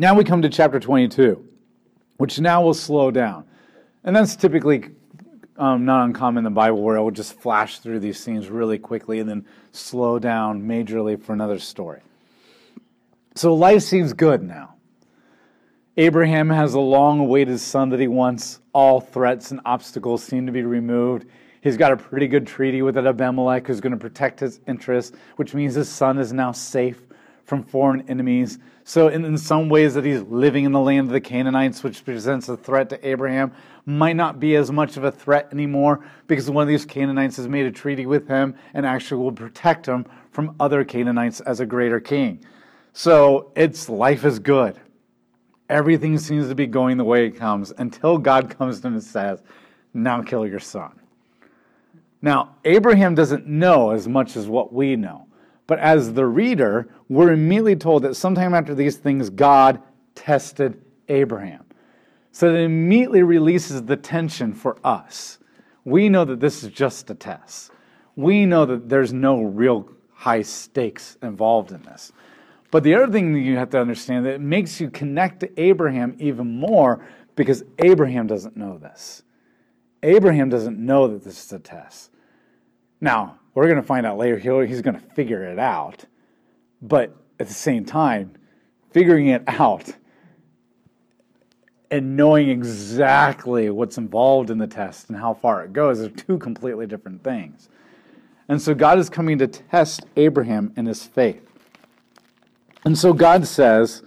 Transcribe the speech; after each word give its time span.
Now 0.00 0.14
we 0.14 0.24
come 0.24 0.40
to 0.40 0.48
chapter 0.48 0.80
22, 0.80 1.46
which 2.16 2.40
now 2.40 2.62
will 2.62 2.72
slow 2.72 3.10
down. 3.10 3.44
And 4.02 4.16
that's 4.16 4.34
typically 4.34 4.86
um, 5.58 5.84
not 5.84 6.06
uncommon 6.06 6.38
in 6.38 6.44
the 6.44 6.56
Bible 6.56 6.82
where 6.82 6.96
it 6.96 7.02
will 7.02 7.10
just 7.10 7.34
flash 7.34 7.80
through 7.80 8.00
these 8.00 8.18
scenes 8.18 8.48
really 8.48 8.78
quickly 8.78 9.18
and 9.18 9.28
then 9.28 9.44
slow 9.72 10.18
down 10.18 10.62
majorly 10.62 11.22
for 11.22 11.34
another 11.34 11.58
story. 11.58 12.00
So 13.34 13.52
life 13.52 13.82
seems 13.82 14.14
good 14.14 14.42
now. 14.42 14.76
Abraham 15.98 16.48
has 16.48 16.72
a 16.72 16.80
long 16.80 17.20
awaited 17.20 17.60
son 17.60 17.90
that 17.90 18.00
he 18.00 18.08
wants. 18.08 18.60
All 18.72 19.02
threats 19.02 19.50
and 19.50 19.60
obstacles 19.66 20.24
seem 20.24 20.46
to 20.46 20.52
be 20.52 20.62
removed. 20.62 21.26
He's 21.60 21.76
got 21.76 21.92
a 21.92 21.96
pretty 21.98 22.26
good 22.26 22.46
treaty 22.46 22.80
with 22.80 22.96
Abimelech 22.96 23.66
who's 23.66 23.82
going 23.82 23.92
to 23.92 23.98
protect 23.98 24.40
his 24.40 24.60
interests, 24.66 25.14
which 25.36 25.52
means 25.52 25.74
his 25.74 25.90
son 25.90 26.16
is 26.16 26.32
now 26.32 26.52
safe 26.52 27.02
from 27.50 27.64
foreign 27.64 28.08
enemies. 28.08 28.60
So, 28.84 29.08
in, 29.08 29.24
in 29.24 29.36
some 29.36 29.68
ways, 29.68 29.94
that 29.94 30.04
he's 30.04 30.22
living 30.22 30.64
in 30.64 30.70
the 30.70 30.78
land 30.78 31.08
of 31.08 31.12
the 31.12 31.20
Canaanites, 31.20 31.82
which 31.82 32.04
presents 32.04 32.48
a 32.48 32.56
threat 32.56 32.88
to 32.90 33.06
Abraham, 33.08 33.52
might 33.84 34.14
not 34.14 34.38
be 34.38 34.54
as 34.54 34.70
much 34.70 34.96
of 34.96 35.02
a 35.02 35.10
threat 35.10 35.48
anymore 35.50 35.98
because 36.28 36.48
one 36.48 36.62
of 36.62 36.68
these 36.68 36.86
Canaanites 36.86 37.38
has 37.38 37.48
made 37.48 37.66
a 37.66 37.72
treaty 37.72 38.06
with 38.06 38.28
him 38.28 38.54
and 38.72 38.86
actually 38.86 39.20
will 39.20 39.32
protect 39.32 39.86
him 39.86 40.06
from 40.30 40.54
other 40.60 40.84
Canaanites 40.84 41.40
as 41.40 41.58
a 41.58 41.66
greater 41.66 41.98
king. 41.98 42.38
So, 42.92 43.50
it's 43.56 43.88
life 43.88 44.24
is 44.24 44.38
good. 44.38 44.78
Everything 45.68 46.18
seems 46.18 46.48
to 46.48 46.54
be 46.54 46.68
going 46.68 46.98
the 46.98 47.04
way 47.04 47.26
it 47.26 47.32
comes 47.32 47.72
until 47.78 48.16
God 48.16 48.56
comes 48.56 48.80
to 48.80 48.86
him 48.86 48.94
and 48.94 49.02
says, 49.02 49.42
Now 49.92 50.22
kill 50.22 50.46
your 50.46 50.60
son. 50.60 51.00
Now, 52.22 52.54
Abraham 52.64 53.16
doesn't 53.16 53.48
know 53.48 53.90
as 53.90 54.06
much 54.06 54.36
as 54.36 54.46
what 54.46 54.72
we 54.72 54.94
know. 54.94 55.26
But 55.70 55.78
as 55.78 56.14
the 56.14 56.26
reader, 56.26 56.88
we're 57.08 57.30
immediately 57.30 57.76
told 57.76 58.02
that 58.02 58.16
sometime 58.16 58.54
after 58.54 58.74
these 58.74 58.96
things, 58.96 59.30
God 59.30 59.80
tested 60.16 60.82
Abraham. 61.08 61.64
So 62.32 62.50
that 62.50 62.58
immediately 62.58 63.22
releases 63.22 63.84
the 63.84 63.96
tension 63.96 64.52
for 64.52 64.78
us. 64.82 65.38
We 65.84 66.08
know 66.08 66.24
that 66.24 66.40
this 66.40 66.64
is 66.64 66.72
just 66.72 67.08
a 67.10 67.14
test. 67.14 67.70
We 68.16 68.46
know 68.46 68.66
that 68.66 68.88
there's 68.88 69.12
no 69.12 69.42
real 69.42 69.88
high 70.12 70.42
stakes 70.42 71.16
involved 71.22 71.70
in 71.70 71.82
this. 71.84 72.10
But 72.72 72.82
the 72.82 72.96
other 72.96 73.12
thing 73.12 73.32
that 73.34 73.38
you 73.38 73.56
have 73.56 73.70
to 73.70 73.80
understand 73.80 74.26
that 74.26 74.34
it 74.34 74.40
makes 74.40 74.80
you 74.80 74.90
connect 74.90 75.38
to 75.38 75.60
Abraham 75.60 76.16
even 76.18 76.50
more 76.58 77.06
because 77.36 77.62
Abraham 77.78 78.26
doesn't 78.26 78.56
know 78.56 78.76
this. 78.76 79.22
Abraham 80.02 80.48
doesn't 80.48 80.84
know 80.84 81.06
that 81.06 81.22
this 81.22 81.44
is 81.44 81.52
a 81.52 81.60
test. 81.60 82.10
Now, 83.00 83.38
we're 83.54 83.66
going 83.66 83.76
to 83.76 83.82
find 83.82 84.06
out 84.06 84.18
later 84.18 84.38
he's 84.64 84.82
going 84.82 84.98
to 84.98 85.06
figure 85.14 85.44
it 85.44 85.58
out. 85.58 86.04
But 86.80 87.16
at 87.38 87.48
the 87.48 87.54
same 87.54 87.84
time, 87.84 88.32
figuring 88.92 89.28
it 89.28 89.42
out 89.46 89.94
and 91.90 92.16
knowing 92.16 92.48
exactly 92.48 93.68
what's 93.70 93.98
involved 93.98 94.50
in 94.50 94.58
the 94.58 94.66
test 94.66 95.08
and 95.08 95.18
how 95.18 95.34
far 95.34 95.64
it 95.64 95.72
goes 95.72 96.00
are 96.00 96.08
two 96.08 96.38
completely 96.38 96.86
different 96.86 97.24
things. 97.24 97.68
And 98.48 98.60
so 98.60 98.74
God 98.74 98.98
is 98.98 99.10
coming 99.10 99.38
to 99.38 99.46
test 99.46 100.06
Abraham 100.16 100.72
in 100.76 100.86
his 100.86 101.04
faith. 101.04 101.46
And 102.84 102.96
so 102.96 103.12
God 103.12 103.46
says 103.46 104.02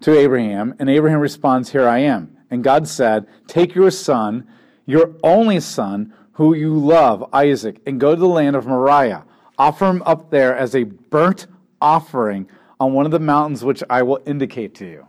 to 0.00 0.16
Abraham, 0.16 0.74
and 0.78 0.88
Abraham 0.88 1.20
responds, 1.20 1.70
Here 1.72 1.88
I 1.88 1.98
am. 1.98 2.36
And 2.50 2.64
God 2.64 2.88
said, 2.88 3.26
Take 3.46 3.74
your 3.74 3.90
son, 3.90 4.46
your 4.86 5.14
only 5.22 5.60
son, 5.60 6.14
who 6.34 6.54
you 6.54 6.76
love, 6.76 7.28
Isaac, 7.32 7.80
and 7.86 7.98
go 7.98 8.14
to 8.14 8.20
the 8.20 8.28
land 8.28 8.56
of 8.56 8.66
Moriah. 8.66 9.24
Offer 9.56 9.86
him 9.86 10.02
up 10.04 10.30
there 10.30 10.56
as 10.56 10.74
a 10.74 10.84
burnt 10.84 11.46
offering 11.80 12.48
on 12.80 12.92
one 12.92 13.06
of 13.06 13.12
the 13.12 13.20
mountains 13.20 13.64
which 13.64 13.82
I 13.88 14.02
will 14.02 14.20
indicate 14.26 14.74
to 14.76 14.86
you. 14.86 15.06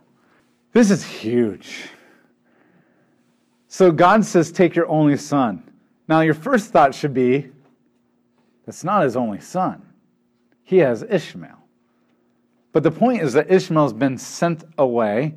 This 0.71 0.91
is 0.91 1.03
huge. 1.03 1.89
So 3.67 3.91
God 3.91 4.23
says, 4.23 4.51
Take 4.51 4.75
your 4.75 4.87
only 4.87 5.17
son. 5.17 5.63
Now, 6.07 6.21
your 6.21 6.33
first 6.35 6.71
thought 6.71 6.93
should 6.93 7.13
be, 7.13 7.49
That's 8.65 8.83
not 8.83 9.03
his 9.03 9.15
only 9.15 9.39
son. 9.39 9.81
He 10.63 10.77
has 10.77 11.03
Ishmael. 11.03 11.57
But 12.71 12.83
the 12.83 12.91
point 12.91 13.21
is 13.21 13.33
that 13.33 13.49
Ishmael's 13.49 13.93
been 13.93 14.17
sent 14.17 14.63
away, 14.77 15.35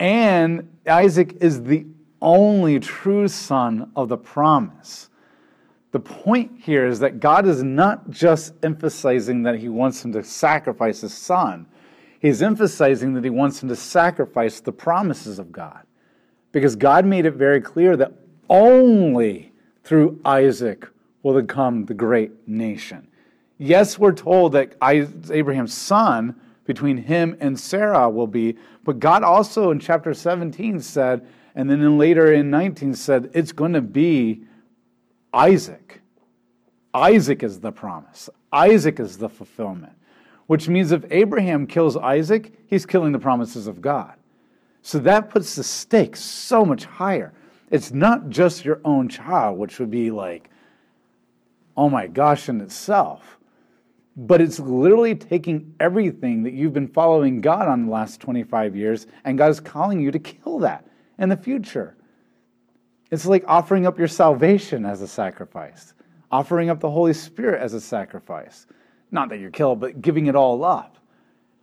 and 0.00 0.68
Isaac 0.88 1.36
is 1.40 1.62
the 1.62 1.86
only 2.22 2.78
true 2.80 3.28
son 3.28 3.90
of 3.94 4.08
the 4.08 4.16
promise. 4.16 5.10
The 5.90 6.00
point 6.00 6.52
here 6.58 6.86
is 6.86 7.00
that 7.00 7.20
God 7.20 7.46
is 7.46 7.62
not 7.62 8.08
just 8.08 8.54
emphasizing 8.62 9.42
that 9.42 9.58
he 9.58 9.68
wants 9.68 10.02
him 10.02 10.12
to 10.12 10.24
sacrifice 10.24 11.02
his 11.02 11.12
son, 11.12 11.66
he's 12.20 12.40
emphasizing 12.40 13.12
that 13.12 13.24
he 13.24 13.30
wants 13.30 13.62
him 13.62 13.68
to 13.68 13.76
sacrifice 13.76 14.60
the 14.60 14.72
promises 14.72 15.38
of 15.38 15.52
God. 15.52 15.82
Because 16.52 16.76
God 16.76 17.04
made 17.04 17.26
it 17.26 17.32
very 17.32 17.60
clear 17.60 17.96
that 17.96 18.12
only 18.48 19.52
through 19.84 20.20
Isaac 20.24 20.88
will 21.22 21.42
come 21.44 21.84
the 21.84 21.94
great 21.94 22.48
nation. 22.48 23.06
Yes, 23.58 23.98
we're 23.98 24.12
told 24.12 24.52
that 24.52 24.74
Abraham's 24.82 25.74
son 25.74 26.40
between 26.64 26.96
him 26.96 27.36
and 27.40 27.58
Sarah 27.58 28.08
will 28.08 28.26
be, 28.26 28.56
but 28.84 28.98
God 28.98 29.22
also 29.22 29.70
in 29.70 29.78
chapter 29.78 30.14
17 30.14 30.80
said, 30.80 31.26
and 31.54 31.70
then 31.70 31.98
later 31.98 32.32
in 32.32 32.50
19 32.50 32.94
said, 32.94 33.30
it's 33.34 33.52
going 33.52 33.74
to 33.74 33.82
be 33.82 34.42
Isaac. 35.34 36.00
Isaac 36.94 37.42
is 37.42 37.60
the 37.60 37.72
promise. 37.72 38.30
Isaac 38.52 39.00
is 39.00 39.18
the 39.18 39.28
fulfillment. 39.28 39.92
Which 40.46 40.68
means 40.68 40.92
if 40.92 41.04
Abraham 41.10 41.66
kills 41.66 41.96
Isaac, 41.96 42.52
he's 42.66 42.84
killing 42.84 43.12
the 43.12 43.18
promises 43.18 43.66
of 43.66 43.80
God. 43.80 44.14
So 44.82 44.98
that 45.00 45.30
puts 45.30 45.54
the 45.54 45.64
stakes 45.64 46.20
so 46.20 46.64
much 46.64 46.84
higher. 46.84 47.32
It's 47.70 47.92
not 47.92 48.28
just 48.28 48.64
your 48.64 48.80
own 48.84 49.08
child, 49.08 49.58
which 49.58 49.78
would 49.78 49.90
be 49.90 50.10
like, 50.10 50.50
oh 51.76 51.88
my 51.88 52.06
gosh, 52.06 52.48
in 52.48 52.60
itself. 52.60 53.38
But 54.16 54.42
it's 54.42 54.58
literally 54.58 55.14
taking 55.14 55.74
everything 55.80 56.42
that 56.42 56.52
you've 56.52 56.74
been 56.74 56.88
following 56.88 57.40
God 57.40 57.68
on 57.68 57.86
the 57.86 57.92
last 57.92 58.20
25 58.20 58.76
years, 58.76 59.06
and 59.24 59.38
God 59.38 59.50
is 59.50 59.60
calling 59.60 60.00
you 60.00 60.10
to 60.10 60.18
kill 60.18 60.58
that 60.58 60.86
in 61.22 61.28
the 61.28 61.36
future. 61.36 61.96
It's 63.10 63.24
like 63.24 63.44
offering 63.46 63.86
up 63.86 63.98
your 63.98 64.08
salvation 64.08 64.84
as 64.84 65.00
a 65.00 65.08
sacrifice, 65.08 65.94
offering 66.30 66.68
up 66.68 66.80
the 66.80 66.90
Holy 66.90 67.14
Spirit 67.14 67.62
as 67.62 67.72
a 67.72 67.80
sacrifice. 67.80 68.66
Not 69.10 69.28
that 69.28 69.38
you're 69.38 69.50
killed, 69.50 69.80
but 69.80 70.02
giving 70.02 70.26
it 70.26 70.34
all 70.34 70.64
up. 70.64 70.98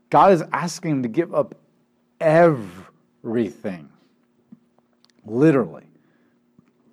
God 0.10 0.32
is 0.32 0.44
asking 0.54 0.92
him 0.92 1.04
to 1.04 1.10
give 1.10 1.36
up 1.36 1.56
everything, 2.20 3.90
literally. 5.26 5.86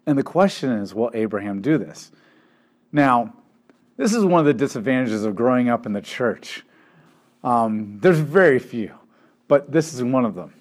And 0.06 0.19
the 0.19 0.22
question 0.22 0.71
is 0.72 0.94
will 0.94 1.10
Abraham 1.15 1.62
do 1.62 1.78
this? 1.78 2.10
Now, 2.91 3.33
this 3.97 4.12
is 4.12 4.25
one 4.25 4.41
of 4.41 4.47
the 4.47 4.54
disadvantages 4.54 5.25
of 5.25 5.37
growing 5.37 5.69
up 5.69 5.87
in 5.87 5.93
the 5.93 6.03
church. 6.03 6.65
Um, 7.44 7.98
there's 8.00 8.19
very 8.19 8.59
few, 8.59 8.93
but 9.47 9.71
this 9.71 9.94
is 9.94 10.03
one 10.03 10.25
of 10.25 10.34
them. 10.34 10.53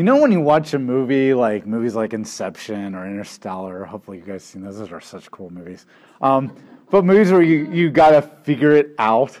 You 0.00 0.04
know 0.04 0.16
when 0.16 0.32
you 0.32 0.40
watch 0.40 0.72
a 0.72 0.78
movie 0.78 1.34
like 1.34 1.66
movies 1.66 1.94
like 1.94 2.14
Inception 2.14 2.94
or 2.94 3.04
Interstellar, 3.04 3.84
hopefully 3.84 4.16
you 4.16 4.24
guys 4.24 4.42
seen 4.42 4.62
those. 4.62 4.78
Those 4.78 4.90
are 4.92 5.00
such 5.02 5.30
cool 5.30 5.50
movies. 5.50 5.84
Um, 6.22 6.56
but 6.88 7.04
movies 7.04 7.30
where 7.30 7.42
you, 7.42 7.70
you 7.70 7.90
gotta 7.90 8.22
figure 8.22 8.72
it 8.72 8.94
out 8.98 9.38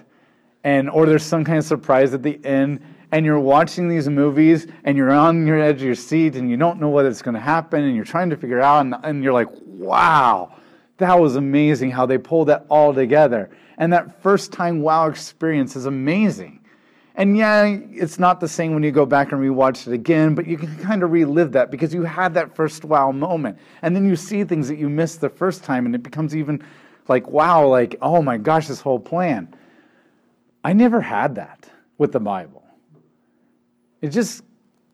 and 0.62 0.90
or 0.90 1.06
there's 1.06 1.22
some 1.24 1.46
kind 1.46 1.56
of 1.56 1.64
surprise 1.64 2.12
at 2.12 2.22
the 2.22 2.38
end 2.44 2.82
and 3.10 3.24
you're 3.24 3.40
watching 3.40 3.88
these 3.88 4.06
movies 4.10 4.66
and 4.84 4.98
you're 4.98 5.10
on 5.10 5.46
your 5.46 5.58
edge 5.58 5.76
of 5.76 5.82
your 5.82 5.94
seat 5.94 6.36
and 6.36 6.50
you 6.50 6.58
don't 6.58 6.78
know 6.78 6.90
what's 6.90 7.22
going 7.22 7.32
to 7.32 7.40
happen 7.40 7.82
and 7.82 7.96
you're 7.96 8.04
trying 8.04 8.28
to 8.28 8.36
figure 8.36 8.60
out 8.60 8.80
and, 8.80 8.94
and 9.02 9.24
you're 9.24 9.32
like 9.32 9.48
wow 9.64 10.54
that 10.98 11.18
was 11.18 11.36
amazing 11.36 11.90
how 11.90 12.04
they 12.04 12.18
pulled 12.18 12.48
that 12.48 12.66
all 12.68 12.92
together 12.92 13.48
and 13.78 13.90
that 13.94 14.22
first 14.22 14.52
time 14.52 14.82
wow 14.82 15.06
experience 15.06 15.74
is 15.74 15.86
amazing 15.86 16.59
and 17.16 17.36
yeah, 17.36 17.64
it's 17.92 18.18
not 18.18 18.40
the 18.40 18.48
same 18.48 18.72
when 18.72 18.82
you 18.82 18.92
go 18.92 19.04
back 19.04 19.32
and 19.32 19.40
rewatch 19.40 19.86
it 19.86 19.92
again, 19.92 20.34
but 20.34 20.46
you 20.46 20.56
can 20.56 20.76
kind 20.78 21.02
of 21.02 21.10
relive 21.10 21.52
that 21.52 21.70
because 21.70 21.92
you 21.92 22.02
had 22.02 22.34
that 22.34 22.54
first 22.54 22.84
wow 22.84 23.10
moment. 23.10 23.58
And 23.82 23.94
then 23.94 24.08
you 24.08 24.16
see 24.16 24.44
things 24.44 24.68
that 24.68 24.76
you 24.76 24.88
missed 24.88 25.20
the 25.20 25.28
first 25.28 25.64
time, 25.64 25.86
and 25.86 25.94
it 25.94 26.02
becomes 26.02 26.36
even 26.36 26.62
like, 27.08 27.26
wow, 27.28 27.66
like, 27.66 27.96
oh 28.00 28.22
my 28.22 28.38
gosh, 28.38 28.68
this 28.68 28.80
whole 28.80 29.00
plan. 29.00 29.54
I 30.62 30.72
never 30.72 31.00
had 31.00 31.34
that 31.34 31.68
with 31.98 32.12
the 32.12 32.20
Bible. 32.20 32.62
It 34.00 34.10
just 34.10 34.42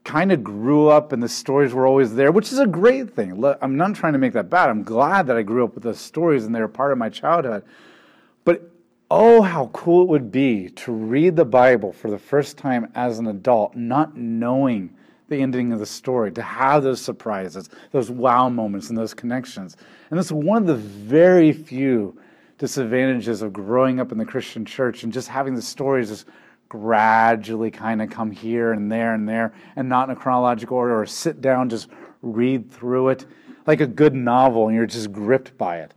kind 0.05 0.33
of 0.33 0.43
grew 0.43 0.89
up, 0.89 1.13
and 1.13 1.23
the 1.23 1.29
stories 1.29 1.75
were 1.75 1.87
always 1.87 2.15
there, 2.15 2.33
which 2.33 2.53
is 2.53 2.59
a 2.59 2.67
great 2.67 3.15
thing. 3.15 3.45
I'm 3.61 3.77
not 3.77 3.95
trying 3.95 4.15
to 4.15 4.19
make 4.19 4.33
that 4.33 4.49
bad. 4.49 4.71
I'm 4.71 4.85
glad 4.85 5.27
that 5.27 5.37
I 5.37 5.43
grew 5.43 5.65
up 5.65 5.75
with 5.75 5.83
those 5.83 5.99
stories 5.99 6.47
and 6.47 6.55
they're 6.55 6.69
part 6.69 6.93
of 6.93 6.99
my 6.99 7.09
childhood. 7.09 7.65
Oh, 9.09 9.41
how 9.41 9.69
cool 9.69 10.03
it 10.03 10.09
would 10.09 10.33
be 10.33 10.69
to 10.71 10.91
read 10.91 11.37
the 11.37 11.45
Bible 11.45 11.93
for 11.93 12.11
the 12.11 12.19
first 12.19 12.59
time 12.59 12.91
as 12.97 13.21
an 13.21 13.29
adult, 13.29 13.77
not 13.77 14.17
knowing 14.17 14.93
the 15.29 15.37
ending 15.37 15.73
of 15.73 15.79
the 15.79 15.87
story, 15.87 16.33
to 16.33 16.43
have 16.43 16.83
those 16.83 17.01
surprises, 17.01 17.71
those 17.93 18.11
wow 18.11 18.49
moments, 18.49 18.89
and 18.89 18.99
those 18.99 19.15
connections. 19.15 19.77
And 20.11 20.19
that's 20.19 20.33
one 20.33 20.63
of 20.63 20.67
the 20.67 20.75
very 20.75 21.53
few 21.53 22.19
disadvantages 22.59 23.43
of 23.43 23.53
growing 23.53 24.01
up 24.01 24.11
in 24.11 24.19
the 24.19 24.25
Christian 24.25 24.65
church 24.65 25.05
and 25.05 25.13
just 25.13 25.29
having 25.29 25.55
the 25.55 25.63
stories 25.63 26.09
just 26.09 26.27
gradually 26.69 27.71
kind 27.71 28.03
of 28.03 28.11
come 28.11 28.33
here 28.33 28.73
and 28.73 28.91
there 28.91 29.15
and 29.15 29.29
there 29.29 29.53
and 29.77 29.89
not 29.89 30.09
in 30.09 30.17
a 30.17 30.19
chronological 30.19 30.77
order 30.77 31.01
or 31.01 31.07
sit 31.07 31.41
down, 31.41 31.69
just 31.69 31.89
read 32.23 32.73
through 32.73 33.11
it 33.11 33.27
like 33.69 33.81
a 33.81 33.87
good 33.87 34.15
novel 34.15 34.67
and 34.67 34.77
you're 34.77 34.87
just 34.87 35.13
gripped 35.13 35.57
by 35.57 35.79
it. 35.79 35.95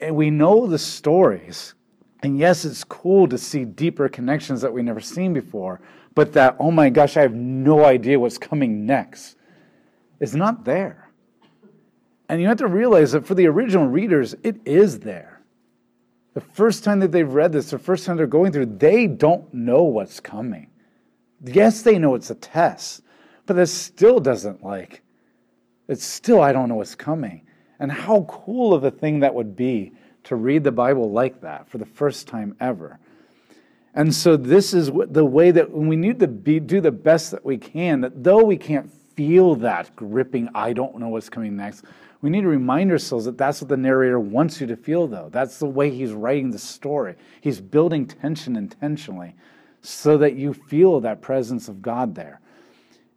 And 0.00 0.14
we 0.14 0.28
know 0.30 0.66
the 0.66 0.78
stories. 0.78 1.74
And 2.22 2.38
yes, 2.38 2.64
it's 2.64 2.84
cool 2.84 3.26
to 3.28 3.36
see 3.36 3.64
deeper 3.64 4.08
connections 4.08 4.60
that 4.60 4.72
we've 4.72 4.84
never 4.84 5.00
seen 5.00 5.32
before, 5.32 5.80
but 6.14 6.32
that, 6.34 6.56
oh 6.60 6.70
my 6.70 6.88
gosh, 6.88 7.16
I 7.16 7.22
have 7.22 7.34
no 7.34 7.84
idea 7.84 8.20
what's 8.20 8.38
coming 8.38 8.86
next, 8.86 9.36
is 10.20 10.34
not 10.36 10.64
there. 10.64 11.10
And 12.28 12.40
you 12.40 12.46
have 12.46 12.58
to 12.58 12.68
realize 12.68 13.12
that 13.12 13.26
for 13.26 13.34
the 13.34 13.46
original 13.46 13.88
readers, 13.88 14.34
it 14.42 14.56
is 14.64 15.00
there. 15.00 15.42
The 16.34 16.40
first 16.40 16.84
time 16.84 17.00
that 17.00 17.12
they've 17.12 17.28
read 17.28 17.52
this, 17.52 17.70
the 17.70 17.78
first 17.78 18.06
time 18.06 18.16
they're 18.16 18.26
going 18.26 18.52
through, 18.52 18.66
they 18.66 19.06
don't 19.06 19.52
know 19.52 19.82
what's 19.82 20.20
coming. 20.20 20.70
Yes, 21.44 21.82
they 21.82 21.98
know 21.98 22.14
it's 22.14 22.30
a 22.30 22.36
test, 22.36 23.02
but 23.46 23.56
that 23.56 23.66
still 23.66 24.20
doesn't 24.20 24.62
like, 24.62 25.02
it's 25.88 26.04
still, 26.04 26.40
I 26.40 26.52
don't 26.52 26.68
know 26.68 26.76
what's 26.76 26.94
coming. 26.94 27.46
And 27.80 27.90
how 27.90 28.22
cool 28.30 28.72
of 28.72 28.84
a 28.84 28.90
thing 28.92 29.20
that 29.20 29.34
would 29.34 29.56
be 29.56 29.92
to 30.24 30.36
read 30.36 30.64
the 30.64 30.72
Bible 30.72 31.10
like 31.10 31.40
that 31.40 31.68
for 31.68 31.78
the 31.78 31.86
first 31.86 32.28
time 32.28 32.56
ever. 32.60 32.98
And 33.94 34.14
so, 34.14 34.36
this 34.36 34.72
is 34.72 34.90
the 35.08 35.24
way 35.24 35.50
that 35.50 35.70
when 35.70 35.86
we 35.86 35.96
need 35.96 36.18
to 36.20 36.28
be, 36.28 36.60
do 36.60 36.80
the 36.80 36.92
best 36.92 37.30
that 37.32 37.44
we 37.44 37.58
can, 37.58 38.00
that 38.00 38.24
though 38.24 38.42
we 38.42 38.56
can't 38.56 38.90
feel 39.14 39.54
that 39.56 39.94
gripping, 39.94 40.48
I 40.54 40.72
don't 40.72 40.98
know 40.98 41.08
what's 41.08 41.28
coming 41.28 41.56
next, 41.56 41.84
we 42.22 42.30
need 42.30 42.42
to 42.42 42.48
remind 42.48 42.90
ourselves 42.90 43.26
that 43.26 43.36
that's 43.36 43.60
what 43.60 43.68
the 43.68 43.76
narrator 43.76 44.18
wants 44.18 44.60
you 44.60 44.66
to 44.68 44.76
feel, 44.76 45.06
though. 45.06 45.28
That's 45.30 45.58
the 45.58 45.66
way 45.66 45.90
he's 45.90 46.12
writing 46.12 46.50
the 46.50 46.58
story. 46.58 47.16
He's 47.40 47.60
building 47.60 48.06
tension 48.06 48.56
intentionally 48.56 49.34
so 49.82 50.16
that 50.18 50.36
you 50.36 50.54
feel 50.54 51.00
that 51.00 51.20
presence 51.20 51.68
of 51.68 51.82
God 51.82 52.14
there. 52.14 52.40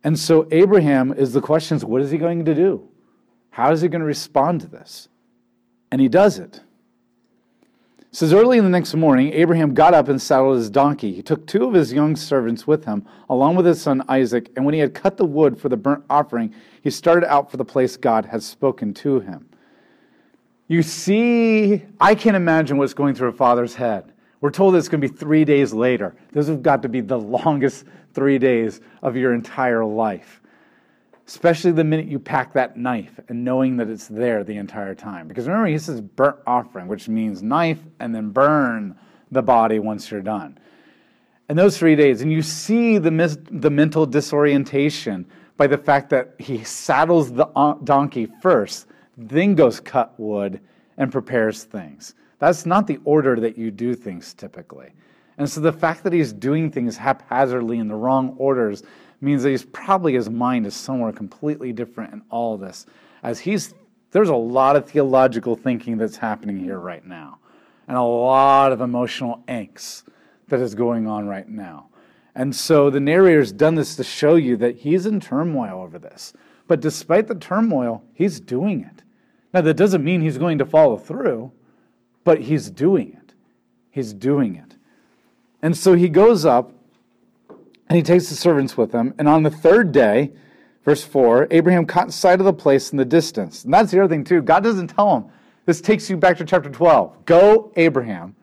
And 0.03 0.19
so, 0.19 0.47
Abraham 0.51 1.13
is 1.13 1.31
the 1.31 1.41
question 1.41 1.77
is 1.77 1.85
what 1.85 2.01
is 2.01 2.11
he 2.11 2.17
going 2.17 2.43
to 2.43 2.55
do? 2.55 2.89
How 3.51 3.71
is 3.71 3.79
he 3.79 3.87
going 3.87 4.01
to 4.01 4.05
respond 4.05 4.59
to 4.61 4.67
this? 4.67 5.07
And 5.89 6.01
he 6.01 6.09
does 6.09 6.37
it. 6.37 6.59
It 8.15 8.19
says 8.19 8.31
early 8.31 8.57
in 8.57 8.63
the 8.63 8.69
next 8.69 8.95
morning, 8.95 9.33
Abraham 9.33 9.73
got 9.73 9.93
up 9.93 10.07
and 10.07 10.21
saddled 10.21 10.55
his 10.55 10.69
donkey. 10.69 11.13
He 11.13 11.21
took 11.21 11.45
two 11.45 11.65
of 11.65 11.73
his 11.73 11.91
young 11.91 12.15
servants 12.15 12.65
with 12.65 12.85
him, 12.85 13.05
along 13.29 13.57
with 13.57 13.65
his 13.65 13.81
son 13.81 14.05
Isaac, 14.07 14.49
and 14.55 14.63
when 14.63 14.73
he 14.73 14.79
had 14.79 14.93
cut 14.93 15.17
the 15.17 15.25
wood 15.25 15.59
for 15.59 15.67
the 15.67 15.75
burnt 15.75 16.05
offering, 16.09 16.55
he 16.81 16.89
started 16.89 17.29
out 17.29 17.51
for 17.51 17.57
the 17.57 17.65
place 17.65 17.97
God 17.97 18.27
had 18.27 18.41
spoken 18.41 18.93
to 18.93 19.19
him. 19.19 19.49
You 20.69 20.81
see, 20.81 21.83
I 21.99 22.15
can't 22.15 22.37
imagine 22.37 22.77
what's 22.77 22.93
going 22.93 23.15
through 23.15 23.27
a 23.27 23.33
father's 23.33 23.75
head. 23.75 24.13
We're 24.39 24.49
told 24.49 24.77
it's 24.77 24.87
going 24.87 25.01
to 25.01 25.09
be 25.09 25.13
three 25.13 25.43
days 25.43 25.73
later. 25.73 26.15
Those 26.31 26.47
have 26.47 26.63
got 26.63 26.83
to 26.83 26.87
be 26.87 27.01
the 27.01 27.19
longest 27.19 27.83
three 28.13 28.37
days 28.37 28.79
of 29.01 29.17
your 29.17 29.33
entire 29.33 29.83
life 29.83 30.41
especially 31.27 31.71
the 31.71 31.83
minute 31.83 32.05
you 32.05 32.19
pack 32.19 32.53
that 32.53 32.77
knife 32.77 33.19
and 33.29 33.43
knowing 33.43 33.77
that 33.77 33.89
it's 33.89 34.07
there 34.07 34.43
the 34.43 34.57
entire 34.57 34.93
time. 34.93 35.27
Because 35.27 35.47
remember, 35.47 35.67
he 35.67 35.77
says 35.77 36.01
burnt 36.01 36.37
offering, 36.45 36.87
which 36.87 37.07
means 37.07 37.41
knife 37.41 37.79
and 37.99 38.13
then 38.13 38.29
burn 38.29 38.95
the 39.31 39.41
body 39.41 39.79
once 39.79 40.11
you're 40.11 40.21
done. 40.21 40.57
And 41.49 41.57
those 41.57 41.77
three 41.77 41.95
days, 41.95 42.21
and 42.21 42.31
you 42.31 42.41
see 42.41 42.97
the, 42.97 43.11
mis- 43.11 43.37
the 43.49 43.69
mental 43.69 44.05
disorientation 44.05 45.25
by 45.57 45.67
the 45.67 45.77
fact 45.77 46.09
that 46.09 46.35
he 46.39 46.63
saddles 46.63 47.31
the 47.31 47.47
uh, 47.55 47.75
donkey 47.83 48.27
first, 48.41 48.87
then 49.17 49.55
goes 49.55 49.79
cut 49.79 50.19
wood 50.19 50.59
and 50.97 51.11
prepares 51.11 51.63
things. 51.63 52.13
That's 52.39 52.65
not 52.65 52.87
the 52.87 52.99
order 53.05 53.39
that 53.39 53.57
you 53.57 53.71
do 53.71 53.95
things 53.95 54.33
typically. 54.33 54.89
And 55.37 55.49
so 55.49 55.59
the 55.61 55.71
fact 55.71 56.03
that 56.03 56.13
he's 56.13 56.31
doing 56.31 56.71
things 56.71 56.97
haphazardly 56.97 57.79
in 57.79 57.87
the 57.87 57.95
wrong 57.95 58.35
orders 58.37 58.83
means 59.25 59.43
that 59.43 59.49
he's 59.49 59.65
probably 59.65 60.13
his 60.13 60.29
mind 60.29 60.65
is 60.65 60.75
somewhere 60.75 61.11
completely 61.11 61.73
different 61.73 62.13
in 62.13 62.21
all 62.29 62.57
this. 62.57 62.85
As 63.23 63.39
he's 63.39 63.73
there's 64.11 64.29
a 64.29 64.35
lot 64.35 64.77
of 64.77 64.89
theological 64.89 65.57
thinking 65.57 65.97
that's 65.97 66.15
happening 66.15 66.57
here 66.57 66.79
right 66.79 67.05
now, 67.05 67.39
and 67.89 67.97
a 67.97 68.01
lot 68.01 68.71
of 68.71 68.79
emotional 68.79 69.43
angst 69.49 70.03
that 70.47 70.61
is 70.61 70.73
going 70.73 71.05
on 71.05 71.27
right 71.27 71.49
now. 71.49 71.87
And 72.35 72.55
so 72.55 72.89
the 72.89 72.99
narrator's 72.99 73.51
done 73.51 73.75
this 73.75 73.95
to 73.95 74.03
show 74.03 74.35
you 74.35 74.55
that 74.57 74.77
he's 74.77 75.05
in 75.05 75.19
turmoil 75.19 75.81
over 75.81 75.99
this. 75.99 76.33
But 76.67 76.81
despite 76.81 77.27
the 77.27 77.35
turmoil, 77.35 78.03
he's 78.13 78.39
doing 78.39 78.81
it. 78.81 79.03
Now, 79.53 79.61
that 79.61 79.75
doesn't 79.75 80.03
mean 80.03 80.21
he's 80.21 80.37
going 80.37 80.57
to 80.57 80.65
follow 80.65 80.97
through, 80.97 81.51
but 82.25 82.41
he's 82.41 82.69
doing 82.69 83.13
it. 83.13 83.33
He's 83.89 84.13
doing 84.13 84.55
it. 84.55 84.75
And 85.61 85.77
so 85.77 85.93
he 85.93 86.09
goes 86.09 86.45
up 86.45 86.73
and 87.89 87.97
he 87.97 88.03
takes 88.03 88.29
the 88.29 88.35
servants 88.35 88.77
with 88.77 88.91
him. 88.91 89.13
And 89.17 89.27
on 89.27 89.43
the 89.43 89.49
third 89.49 89.91
day, 89.91 90.31
verse 90.83 91.03
4, 91.03 91.47
Abraham 91.51 91.85
caught 91.85 92.11
sight 92.11 92.39
of 92.39 92.45
the 92.45 92.53
place 92.53 92.91
in 92.91 92.97
the 92.97 93.05
distance. 93.05 93.63
And 93.63 93.73
that's 93.73 93.91
the 93.91 93.99
other 93.99 94.09
thing, 94.09 94.23
too. 94.23 94.41
God 94.41 94.63
doesn't 94.63 94.87
tell 94.87 95.15
him. 95.15 95.25
This 95.65 95.81
takes 95.81 96.09
you 96.09 96.17
back 96.17 96.37
to 96.37 96.45
chapter 96.45 96.69
12. 96.69 97.25
Go, 97.25 97.71
Abraham, 97.75 98.35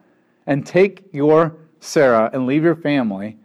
and 0.45 0.65
take 0.65 1.05
your 1.11 1.55
Sarah 1.79 2.29
and 2.33 2.45
leave 2.45 2.63
your 2.63 2.75
family 2.75 3.37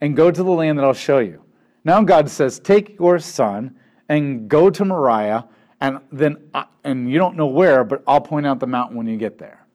and 0.00 0.16
go 0.16 0.30
to 0.30 0.42
the 0.42 0.50
land 0.50 0.78
that 0.78 0.84
I'll 0.84 0.92
show 0.92 1.18
you. 1.18 1.42
Now 1.84 2.02
God 2.02 2.28
says, 2.28 2.58
Take 2.58 2.98
your 2.98 3.18
son 3.18 3.76
and 4.08 4.48
go 4.48 4.70
to 4.70 4.84
Moriah, 4.84 5.48
and 5.80 5.98
then, 6.12 6.50
and 6.84 7.10
you 7.10 7.18
don't 7.18 7.36
know 7.36 7.46
where, 7.46 7.84
but 7.84 8.02
I'll 8.06 8.20
point 8.20 8.46
out 8.46 8.60
the 8.60 8.66
mountain 8.66 8.96
when 8.96 9.06
you 9.06 9.16
get 9.16 9.38
there. 9.38 9.66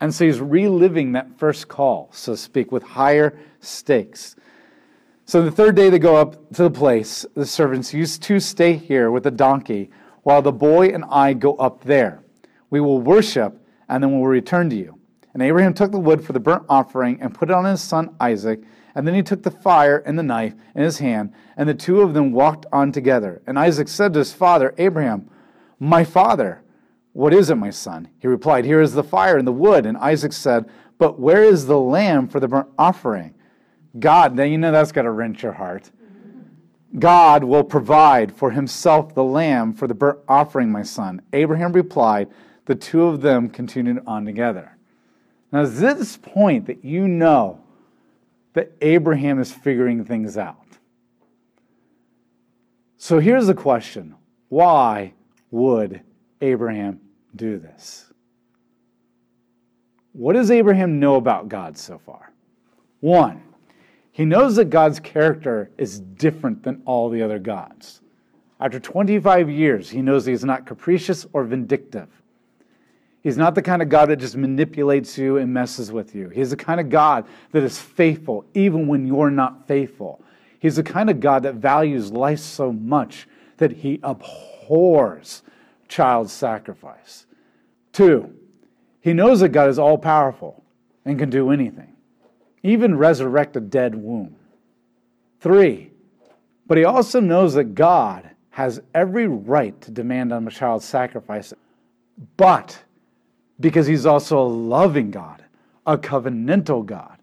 And 0.00 0.14
so 0.14 0.24
he's 0.24 0.40
reliving 0.40 1.12
that 1.12 1.38
first 1.38 1.68
call, 1.68 2.10
so 2.12 2.32
to 2.32 2.36
speak, 2.36 2.72
with 2.72 2.82
higher 2.82 3.38
stakes. 3.60 4.36
So 5.26 5.40
the 5.40 5.50
third 5.50 5.74
day 5.74 5.88
they 5.88 5.98
go 5.98 6.16
up 6.16 6.34
to 6.52 6.64
the 6.64 6.70
place. 6.70 7.24
The 7.34 7.46
servants, 7.46 7.94
used 7.94 8.22
to 8.24 8.38
stay 8.38 8.74
here 8.74 9.10
with 9.10 9.22
the 9.22 9.30
donkey, 9.30 9.90
while 10.22 10.42
the 10.42 10.52
boy 10.52 10.88
and 10.88 11.02
I 11.08 11.32
go 11.32 11.54
up 11.54 11.82
there. 11.84 12.22
We 12.68 12.80
will 12.80 13.00
worship, 13.00 13.58
and 13.88 14.02
then 14.02 14.12
we'll 14.12 14.28
return 14.28 14.68
to 14.70 14.76
you. 14.76 14.98
And 15.32 15.42
Abraham 15.42 15.72
took 15.72 15.92
the 15.92 15.98
wood 15.98 16.22
for 16.22 16.34
the 16.34 16.40
burnt 16.40 16.64
offering 16.68 17.20
and 17.22 17.34
put 17.34 17.48
it 17.48 17.54
on 17.54 17.64
his 17.64 17.80
son 17.80 18.14
Isaac. 18.20 18.60
And 18.94 19.06
then 19.06 19.14
he 19.14 19.22
took 19.22 19.42
the 19.42 19.50
fire 19.50 19.98
and 20.06 20.18
the 20.18 20.22
knife 20.22 20.54
in 20.74 20.82
his 20.82 20.98
hand, 20.98 21.32
and 21.56 21.68
the 21.68 21.74
two 21.74 22.02
of 22.02 22.12
them 22.12 22.30
walked 22.30 22.66
on 22.70 22.92
together. 22.92 23.42
And 23.46 23.58
Isaac 23.58 23.88
said 23.88 24.12
to 24.12 24.18
his 24.18 24.32
father, 24.34 24.74
Abraham, 24.76 25.30
My 25.80 26.04
father, 26.04 26.62
what 27.14 27.32
is 27.32 27.48
it, 27.48 27.56
my 27.56 27.70
son? 27.70 28.08
He 28.18 28.28
replied, 28.28 28.66
Here 28.66 28.80
is 28.80 28.92
the 28.92 29.02
fire 29.02 29.38
and 29.38 29.46
the 29.46 29.52
wood. 29.52 29.86
And 29.86 29.96
Isaac 29.96 30.34
said, 30.34 30.66
But 30.98 31.18
where 31.18 31.42
is 31.42 31.66
the 31.66 31.78
lamb 31.78 32.28
for 32.28 32.40
the 32.40 32.48
burnt 32.48 32.68
offering? 32.78 33.33
God, 33.98 34.36
then 34.36 34.50
you 34.50 34.58
know 34.58 34.72
that's 34.72 34.92
got 34.92 35.02
to 35.02 35.10
wrench 35.10 35.42
your 35.42 35.52
heart. 35.52 35.90
God 36.98 37.44
will 37.44 37.64
provide 37.64 38.34
for 38.34 38.50
himself 38.50 39.14
the 39.14 39.24
lamb 39.24 39.72
for 39.72 39.86
the 39.86 39.94
burnt 39.94 40.20
offering, 40.28 40.70
my 40.70 40.82
son. 40.82 41.22
Abraham 41.32 41.72
replied, 41.72 42.28
the 42.66 42.74
two 42.74 43.04
of 43.04 43.20
them 43.20 43.48
continued 43.48 44.02
on 44.06 44.24
together. 44.24 44.76
Now, 45.52 45.62
is 45.62 45.80
this 45.80 46.16
point 46.16 46.66
that 46.66 46.84
you 46.84 47.06
know 47.06 47.60
that 48.54 48.72
Abraham 48.80 49.40
is 49.40 49.52
figuring 49.52 50.04
things 50.04 50.36
out? 50.36 50.56
So 52.96 53.18
here's 53.18 53.46
the 53.46 53.54
question 53.54 54.14
why 54.48 55.14
would 55.50 56.00
Abraham 56.40 57.00
do 57.34 57.58
this? 57.58 58.12
What 60.12 60.34
does 60.34 60.50
Abraham 60.50 61.00
know 61.00 61.16
about 61.16 61.48
God 61.48 61.76
so 61.76 61.98
far? 61.98 62.32
One, 63.00 63.42
he 64.14 64.24
knows 64.24 64.54
that 64.56 64.70
God's 64.70 65.00
character 65.00 65.72
is 65.76 65.98
different 65.98 66.62
than 66.62 66.82
all 66.84 67.10
the 67.10 67.20
other 67.20 67.40
gods. 67.40 68.00
After 68.60 68.78
25 68.78 69.50
years, 69.50 69.90
he 69.90 70.02
knows 70.02 70.24
he's 70.24 70.44
not 70.44 70.66
capricious 70.66 71.26
or 71.32 71.42
vindictive. 71.42 72.06
He's 73.24 73.36
not 73.36 73.56
the 73.56 73.62
kind 73.62 73.82
of 73.82 73.88
God 73.88 74.10
that 74.10 74.20
just 74.20 74.36
manipulates 74.36 75.18
you 75.18 75.38
and 75.38 75.52
messes 75.52 75.90
with 75.90 76.14
you. 76.14 76.28
He's 76.28 76.50
the 76.50 76.56
kind 76.56 76.78
of 76.78 76.90
God 76.90 77.26
that 77.50 77.64
is 77.64 77.80
faithful 77.80 78.44
even 78.54 78.86
when 78.86 79.04
you're 79.04 79.32
not 79.32 79.66
faithful. 79.66 80.22
He's 80.60 80.76
the 80.76 80.84
kind 80.84 81.10
of 81.10 81.18
God 81.18 81.42
that 81.42 81.56
values 81.56 82.12
life 82.12 82.38
so 82.38 82.72
much 82.72 83.26
that 83.56 83.72
he 83.72 83.98
abhors 84.04 85.42
child 85.88 86.30
sacrifice. 86.30 87.26
Two, 87.92 88.32
he 89.00 89.12
knows 89.12 89.40
that 89.40 89.48
God 89.48 89.68
is 89.70 89.80
all 89.80 89.98
powerful 89.98 90.62
and 91.04 91.18
can 91.18 91.30
do 91.30 91.50
anything 91.50 91.93
even 92.64 92.96
resurrect 92.96 93.54
a 93.56 93.60
dead 93.60 93.94
womb. 93.94 94.34
Three, 95.38 95.92
but 96.66 96.78
he 96.78 96.84
also 96.84 97.20
knows 97.20 97.54
that 97.54 97.74
God 97.74 98.28
has 98.50 98.80
every 98.94 99.28
right 99.28 99.78
to 99.82 99.90
demand 99.90 100.32
on 100.32 100.48
a 100.48 100.50
child 100.50 100.82
sacrifice, 100.82 101.52
but 102.36 102.82
because 103.60 103.86
he's 103.86 104.06
also 104.06 104.40
a 104.40 104.48
loving 104.48 105.10
God, 105.10 105.44
a 105.86 105.98
covenantal 105.98 106.84
God, 106.84 107.18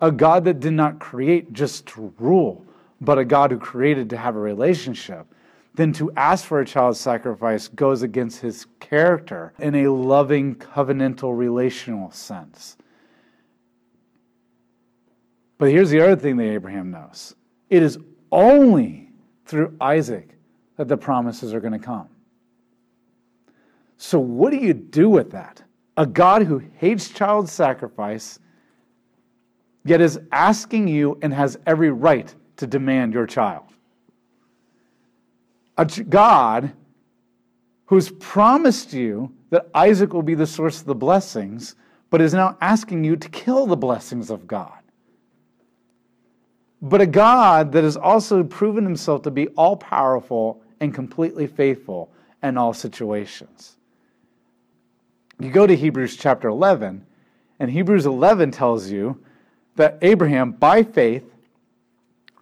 a 0.00 0.12
God 0.12 0.44
that 0.44 0.60
did 0.60 0.72
not 0.72 1.00
create 1.00 1.52
just 1.52 1.86
to 1.86 2.12
rule, 2.18 2.64
but 3.00 3.18
a 3.18 3.24
God 3.24 3.50
who 3.50 3.58
created 3.58 4.08
to 4.10 4.16
have 4.16 4.36
a 4.36 4.40
relationship, 4.40 5.26
then 5.74 5.92
to 5.94 6.12
ask 6.12 6.44
for 6.44 6.60
a 6.60 6.66
child's 6.66 7.00
sacrifice 7.00 7.66
goes 7.66 8.02
against 8.02 8.40
his 8.40 8.66
character 8.78 9.52
in 9.58 9.74
a 9.74 9.88
loving, 9.88 10.54
covenantal, 10.54 11.36
relational 11.36 12.12
sense. 12.12 12.76
But 15.58 15.70
here's 15.70 15.90
the 15.90 16.00
other 16.00 16.16
thing 16.16 16.36
that 16.36 16.44
Abraham 16.44 16.90
knows 16.90 17.34
it 17.70 17.82
is 17.82 17.98
only 18.32 19.10
through 19.46 19.76
Isaac 19.80 20.30
that 20.76 20.88
the 20.88 20.96
promises 20.96 21.54
are 21.54 21.60
going 21.60 21.72
to 21.72 21.78
come. 21.78 22.08
So, 23.96 24.18
what 24.18 24.50
do 24.50 24.58
you 24.58 24.74
do 24.74 25.08
with 25.08 25.30
that? 25.30 25.62
A 25.96 26.06
God 26.06 26.42
who 26.42 26.58
hates 26.76 27.08
child 27.08 27.48
sacrifice, 27.48 28.38
yet 29.84 30.00
is 30.00 30.18
asking 30.32 30.88
you 30.88 31.18
and 31.22 31.32
has 31.32 31.58
every 31.66 31.90
right 31.90 32.34
to 32.56 32.66
demand 32.66 33.14
your 33.14 33.26
child. 33.26 33.64
A 35.78 35.86
God 35.86 36.72
who's 37.86 38.10
promised 38.10 38.92
you 38.92 39.32
that 39.50 39.68
Isaac 39.74 40.12
will 40.12 40.22
be 40.22 40.34
the 40.34 40.46
source 40.46 40.80
of 40.80 40.86
the 40.86 40.94
blessings, 40.94 41.76
but 42.10 42.20
is 42.20 42.34
now 42.34 42.56
asking 42.60 43.04
you 43.04 43.16
to 43.16 43.28
kill 43.28 43.66
the 43.66 43.76
blessings 43.76 44.30
of 44.30 44.46
God. 44.46 44.83
But 46.84 47.00
a 47.00 47.06
God 47.06 47.72
that 47.72 47.82
has 47.82 47.96
also 47.96 48.44
proven 48.44 48.84
himself 48.84 49.22
to 49.22 49.30
be 49.30 49.48
all 49.48 49.74
powerful 49.74 50.60
and 50.80 50.92
completely 50.92 51.46
faithful 51.46 52.12
in 52.42 52.58
all 52.58 52.74
situations. 52.74 53.76
You 55.40 55.50
go 55.50 55.66
to 55.66 55.74
Hebrews 55.74 56.18
chapter 56.18 56.48
11, 56.48 57.06
and 57.58 57.70
Hebrews 57.70 58.04
11 58.04 58.50
tells 58.50 58.90
you 58.90 59.18
that 59.76 59.96
Abraham, 60.02 60.52
by 60.52 60.82
faith, 60.82 61.24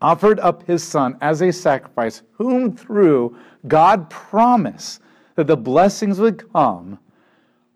offered 0.01 0.41
up 0.41 0.67
his 0.67 0.83
son 0.83 1.17
as 1.21 1.41
a 1.41 1.53
sacrifice, 1.53 2.23
whom 2.33 2.77
through 2.77 3.37
God 3.69 4.11
promised 4.11 5.03
that 5.37 5.47
the 5.47 5.57
blessings 5.57 6.19
would 6.19 6.53
come, 6.53 6.99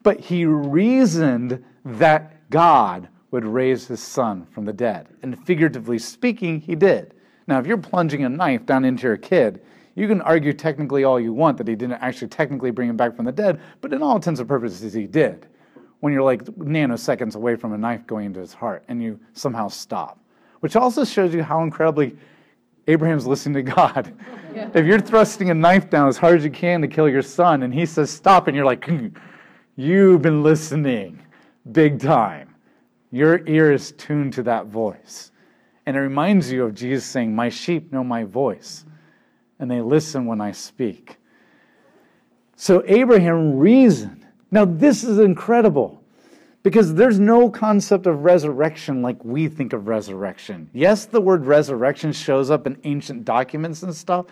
but 0.03 0.19
he 0.19 0.45
reasoned 0.45 1.65
that 1.85 2.51
God 2.51 3.09
would 3.37 3.45
raise 3.47 3.87
his 3.87 4.01
son 4.01 4.47
from 4.51 4.65
the 4.65 4.73
dead. 4.73 5.09
And 5.23 5.39
figuratively 5.47 5.99
speaking, 5.99 6.61
he 6.61 6.75
did. 6.75 7.15
Now, 7.47 7.61
if 7.61 7.67
you're 7.67 7.79
plunging 7.79 8.25
a 8.25 8.29
knife 8.29 8.67
down 8.67 8.85
into 8.85 9.07
your 9.07 9.17
kid, 9.17 9.63
you 9.95 10.09
can 10.09 10.21
argue 10.23 10.53
technically 10.53 11.05
all 11.05 11.21
you 11.21 11.33
want 11.33 11.57
that 11.59 11.69
he 11.69 11.77
didn't 11.77 12.03
actually 12.03 12.29
technically 12.29 12.71
bring 12.71 12.89
him 12.89 12.97
back 12.97 13.15
from 13.15 13.25
the 13.25 13.33
dead, 13.33 13.61
but 13.81 13.93
in 13.93 14.03
all 14.03 14.17
intents 14.17 14.41
and 14.41 14.49
purposes, 14.49 14.93
he 14.93 15.07
did. 15.07 15.47
When 16.01 16.13
you're 16.13 16.23
like 16.23 16.45
nanoseconds 16.45 17.37
away 17.37 17.57
from 17.57 17.73
a 17.73 17.79
knife 17.79 18.07
going 18.07 18.27
into 18.27 18.41
his 18.41 18.53
heart 18.53 18.85
and 18.89 19.03
you 19.03 19.19
somehow 19.33 19.69
stop 19.69 20.19
which 20.67 20.77
also 20.77 21.05
shows 21.05 21.35
you 21.35 21.45
how 21.45 21.63
incredibly 21.63 22.17
Abraham's 22.89 23.25
listening 23.25 23.65
to 23.65 23.73
God. 23.73 24.13
Yeah. 24.55 24.69
If 24.75 24.87
you're 24.87 25.01
thrusting 25.01 25.51
a 25.51 25.55
knife 25.55 25.91
down 25.91 26.09
as 26.09 26.17
hard 26.17 26.39
as 26.39 26.45
you 26.45 26.51
can 26.51 26.81
to 26.81 26.89
kill 26.89 27.09
your 27.09 27.23
son, 27.23 27.63
and 27.63 27.73
he 27.73 27.85
says 27.87 28.11
stop, 28.11 28.49
and 28.49 28.57
you're 28.57 28.65
like, 28.65 28.85
hmm, 28.85 29.09
you've 29.77 30.23
been 30.23 30.43
listening 30.43 31.23
big 31.71 32.01
time. 32.01 32.55
Your 33.11 33.47
ear 33.47 33.73
is 33.73 33.93
tuned 33.93 34.33
to 34.35 34.43
that 34.45 34.67
voice. 34.67 35.31
And 35.87 35.97
it 35.97 36.01
reminds 36.01 36.51
you 36.51 36.65
of 36.65 36.75
Jesus 36.75 37.05
saying, 37.05 37.35
My 37.35 37.49
sheep 37.49 37.93
know 37.93 38.03
my 38.03 38.25
voice, 38.25 38.85
and 39.59 39.71
they 39.71 39.81
listen 39.81 40.27
when 40.27 40.41
I 40.41 40.53
speak. 40.53 41.19
So 42.57 42.83
Abraham 42.87 43.57
reasoned. 43.57 44.27
Now, 44.51 44.65
this 44.65 45.05
is 45.05 45.19
incredible. 45.19 46.03
Because 46.67 46.95
there's 46.95 47.21
no 47.21 47.49
concept 47.49 48.09
of 48.09 48.25
resurrection 48.25 49.01
like 49.01 49.25
we 49.25 49.47
think 49.47 49.73
of 49.73 49.87
resurrection. 49.87 50.69
Yes, 50.73 51.07
the 51.07 51.21
word 51.21 51.47
resurrection 51.47 52.11
shows 52.13 52.51
up 52.51 52.67
in 52.67 52.77
ancient 52.83 53.25
documents 53.25 53.85
and 53.85 53.95
stuff, 53.95 54.27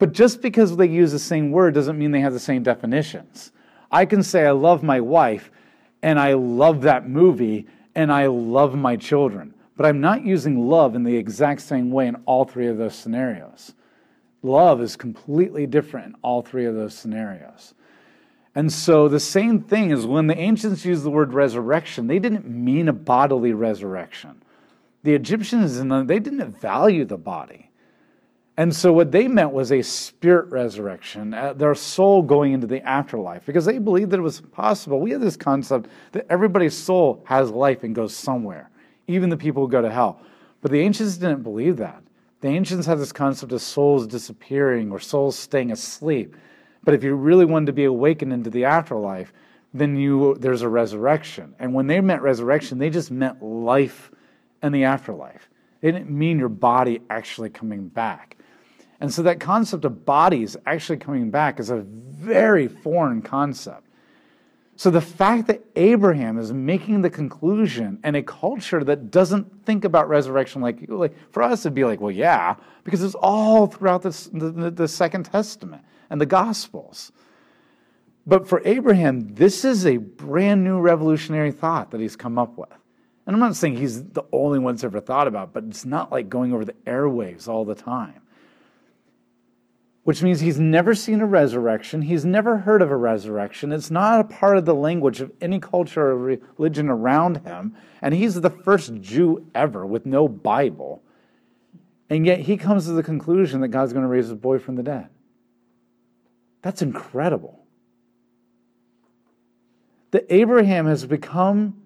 but 0.00 0.12
just 0.12 0.42
because 0.42 0.76
they 0.76 0.88
use 0.88 1.12
the 1.12 1.18
same 1.20 1.52
word 1.52 1.74
doesn't 1.74 1.96
mean 1.96 2.10
they 2.10 2.20
have 2.22 2.32
the 2.32 2.40
same 2.40 2.64
definitions. 2.64 3.52
I 3.92 4.04
can 4.04 4.24
say 4.24 4.46
I 4.46 4.50
love 4.50 4.82
my 4.82 5.00
wife 5.00 5.52
and 6.02 6.18
I 6.18 6.32
love 6.32 6.82
that 6.82 7.08
movie 7.08 7.68
and 7.96 8.12
I 8.12 8.26
love 8.26 8.76
my 8.76 8.94
children, 8.94 9.54
but 9.76 9.86
I'm 9.86 10.00
not 10.00 10.24
using 10.24 10.68
love 10.68 10.94
in 10.94 11.02
the 11.02 11.16
exact 11.16 11.62
same 11.62 11.90
way 11.90 12.06
in 12.06 12.16
all 12.26 12.44
three 12.44 12.68
of 12.68 12.76
those 12.76 12.94
scenarios. 12.94 13.72
Love 14.42 14.82
is 14.82 14.96
completely 14.96 15.66
different 15.66 16.08
in 16.08 16.14
all 16.22 16.42
three 16.42 16.66
of 16.66 16.74
those 16.74 16.94
scenarios. 16.94 17.74
And 18.54 18.70
so 18.70 19.08
the 19.08 19.18
same 19.18 19.60
thing 19.60 19.90
is 19.90 20.06
when 20.06 20.26
the 20.26 20.38
ancients 20.38 20.84
used 20.84 21.04
the 21.04 21.10
word 21.10 21.32
resurrection, 21.32 22.06
they 22.06 22.18
didn't 22.18 22.46
mean 22.46 22.88
a 22.88 22.92
bodily 22.92 23.52
resurrection. 23.52 24.42
The 25.02 25.14
Egyptians, 25.14 25.78
they 26.06 26.18
didn't 26.18 26.60
value 26.60 27.04
the 27.06 27.18
body. 27.18 27.70
And 28.58 28.74
so 28.74 28.90
what 28.92 29.12
they 29.12 29.28
meant 29.28 29.52
was 29.52 29.70
a 29.70 29.82
spirit 29.82 30.50
resurrection, 30.50 31.34
uh, 31.34 31.52
their 31.52 31.74
soul 31.74 32.22
going 32.22 32.52
into 32.52 32.66
the 32.66 32.80
afterlife, 32.88 33.44
because 33.44 33.66
they 33.66 33.78
believed 33.78 34.10
that 34.12 34.18
it 34.18 34.22
was 34.22 34.40
possible. 34.40 34.98
We 34.98 35.10
have 35.10 35.20
this 35.20 35.36
concept 35.36 35.88
that 36.12 36.26
everybody's 36.30 36.76
soul 36.76 37.22
has 37.26 37.50
life 37.50 37.82
and 37.82 37.94
goes 37.94 38.16
somewhere, 38.16 38.70
even 39.08 39.28
the 39.28 39.36
people 39.36 39.62
who 39.62 39.70
go 39.70 39.82
to 39.82 39.90
hell. 39.90 40.20
But 40.62 40.70
the 40.70 40.80
ancients 40.80 41.18
didn't 41.18 41.42
believe 41.42 41.76
that. 41.76 42.02
The 42.40 42.48
ancients 42.48 42.86
had 42.86 42.98
this 42.98 43.12
concept 43.12 43.52
of 43.52 43.60
souls 43.60 44.06
disappearing 44.06 44.90
or 44.90 45.00
souls 45.00 45.38
staying 45.38 45.70
asleep. 45.70 46.34
But 46.82 46.94
if 46.94 47.04
you 47.04 47.14
really 47.14 47.44
wanted 47.44 47.66
to 47.66 47.72
be 47.72 47.84
awakened 47.84 48.32
into 48.32 48.48
the 48.48 48.64
afterlife, 48.64 49.32
then 49.74 49.96
you 49.96 50.36
there's 50.40 50.62
a 50.62 50.68
resurrection. 50.68 51.54
And 51.58 51.74
when 51.74 51.86
they 51.86 52.00
meant 52.00 52.22
resurrection, 52.22 52.78
they 52.78 52.88
just 52.88 53.10
meant 53.10 53.42
life 53.42 54.10
and 54.62 54.74
the 54.74 54.84
afterlife. 54.84 55.50
They 55.80 55.90
didn't 55.92 56.10
mean 56.10 56.38
your 56.38 56.48
body 56.48 57.00
actually 57.10 57.50
coming 57.50 57.88
back. 57.88 58.35
And 59.00 59.12
so 59.12 59.22
that 59.22 59.40
concept 59.40 59.84
of 59.84 60.04
bodies 60.04 60.56
actually 60.66 60.98
coming 60.98 61.30
back 61.30 61.60
is 61.60 61.70
a 61.70 61.76
very 61.76 62.68
foreign 62.68 63.22
concept. 63.22 63.86
So 64.78 64.90
the 64.90 65.00
fact 65.00 65.46
that 65.46 65.64
Abraham 65.74 66.38
is 66.38 66.52
making 66.52 67.00
the 67.00 67.08
conclusion 67.08 67.98
and 68.02 68.14
a 68.14 68.22
culture 68.22 68.84
that 68.84 69.10
doesn't 69.10 69.64
think 69.64 69.86
about 69.86 70.08
resurrection 70.08 70.60
like, 70.60 70.84
like 70.88 71.14
for 71.32 71.42
us 71.42 71.62
it'd 71.64 71.74
be 71.74 71.84
like, 71.84 72.00
well, 72.00 72.10
yeah, 72.10 72.56
because 72.84 73.02
it's 73.02 73.14
all 73.14 73.66
throughout 73.66 74.02
this, 74.02 74.26
the, 74.26 74.70
the 74.70 74.86
Second 74.86 75.24
Testament 75.24 75.82
and 76.10 76.20
the 76.20 76.26
Gospels. 76.26 77.10
But 78.26 78.46
for 78.46 78.60
Abraham, 78.66 79.34
this 79.34 79.64
is 79.64 79.86
a 79.86 79.96
brand 79.96 80.62
new 80.62 80.78
revolutionary 80.78 81.52
thought 81.52 81.90
that 81.92 82.00
he's 82.00 82.16
come 82.16 82.38
up 82.38 82.58
with. 82.58 82.68
And 83.26 83.34
I'm 83.34 83.40
not 83.40 83.56
saying 83.56 83.76
he's 83.76 84.04
the 84.04 84.24
only 84.30 84.58
one 84.58 84.74
that's 84.74 84.84
ever 84.84 85.00
thought 85.00 85.26
about, 85.26 85.54
but 85.54 85.64
it's 85.64 85.86
not 85.86 86.12
like 86.12 86.28
going 86.28 86.52
over 86.52 86.64
the 86.64 86.74
airwaves 86.86 87.48
all 87.48 87.64
the 87.64 87.74
time. 87.74 88.20
Which 90.06 90.22
means 90.22 90.38
he's 90.38 90.60
never 90.60 90.94
seen 90.94 91.20
a 91.20 91.26
resurrection. 91.26 92.02
He's 92.02 92.24
never 92.24 92.58
heard 92.58 92.80
of 92.80 92.92
a 92.92 92.96
resurrection. 92.96 93.72
It's 93.72 93.90
not 93.90 94.20
a 94.20 94.24
part 94.24 94.56
of 94.56 94.64
the 94.64 94.72
language 94.72 95.20
of 95.20 95.32
any 95.40 95.58
culture 95.58 96.12
or 96.12 96.16
religion 96.16 96.88
around 96.88 97.38
him. 97.38 97.74
And 98.00 98.14
he's 98.14 98.40
the 98.40 98.48
first 98.48 99.00
Jew 99.00 99.50
ever 99.52 99.84
with 99.84 100.06
no 100.06 100.28
Bible. 100.28 101.02
And 102.08 102.24
yet 102.24 102.38
he 102.38 102.56
comes 102.56 102.84
to 102.84 102.92
the 102.92 103.02
conclusion 103.02 103.62
that 103.62 103.70
God's 103.70 103.92
going 103.92 104.04
to 104.04 104.08
raise 104.08 104.28
his 104.28 104.36
boy 104.36 104.60
from 104.60 104.76
the 104.76 104.84
dead. 104.84 105.08
That's 106.62 106.82
incredible. 106.82 107.66
That 110.12 110.24
Abraham 110.32 110.86
has 110.86 111.04
become, 111.04 111.82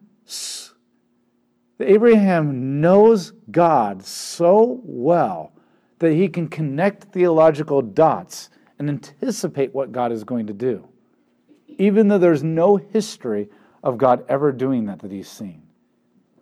that 1.79 1.91
Abraham 1.91 2.83
knows 2.83 3.33
God 3.50 4.05
so 4.05 4.83
well 4.85 5.55
that 6.00 6.12
he 6.12 6.28
can 6.28 6.49
connect 6.49 7.04
theological 7.04 7.80
dots 7.80 8.50
and 8.78 8.88
anticipate 8.88 9.75
what 9.75 9.92
God 9.92 10.12
is 10.12 10.25
going 10.25 10.47
to 10.49 10.52
do, 10.52 10.88
even 11.78 12.09
though 12.09 12.19
there's 12.19 12.42
no 12.42 12.76
history 12.76 13.49
of 13.83 13.97
God 13.97 14.25
ever 14.28 14.52
doing 14.52 14.87
that 14.87 14.99
that 14.99 15.12
he's 15.12 15.30
seen. 15.30 15.62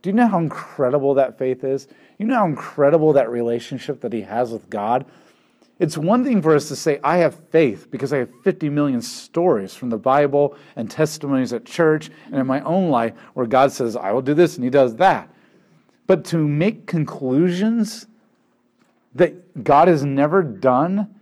Do 0.02 0.10
you 0.10 0.14
know 0.14 0.26
how 0.26 0.38
incredible 0.38 1.14
that 1.14 1.38
faith 1.38 1.62
is? 1.62 1.86
You 2.18 2.26
know 2.26 2.36
how 2.36 2.46
incredible 2.46 3.12
that 3.12 3.30
relationship 3.30 4.00
that 4.00 4.12
he 4.12 4.22
has 4.22 4.50
with 4.50 4.70
God 4.70 5.04
it's 5.78 5.96
one 5.96 6.24
thing 6.24 6.42
for 6.42 6.54
us 6.54 6.68
to 6.68 6.76
say, 6.76 6.98
I 7.04 7.18
have 7.18 7.36
faith 7.50 7.88
because 7.90 8.12
I 8.12 8.18
have 8.18 8.30
50 8.42 8.68
million 8.68 9.00
stories 9.00 9.74
from 9.74 9.90
the 9.90 9.98
Bible 9.98 10.56
and 10.74 10.90
testimonies 10.90 11.52
at 11.52 11.64
church 11.64 12.10
and 12.26 12.36
in 12.36 12.46
my 12.46 12.60
own 12.62 12.90
life 12.90 13.14
where 13.34 13.46
God 13.46 13.70
says, 13.70 13.94
I 13.94 14.10
will 14.10 14.22
do 14.22 14.34
this 14.34 14.56
and 14.56 14.64
He 14.64 14.70
does 14.70 14.96
that. 14.96 15.30
But 16.08 16.24
to 16.26 16.38
make 16.38 16.86
conclusions 16.86 18.07
that 19.14 19.64
God 19.64 19.88
has 19.88 20.04
never 20.04 20.42
done 20.42 21.14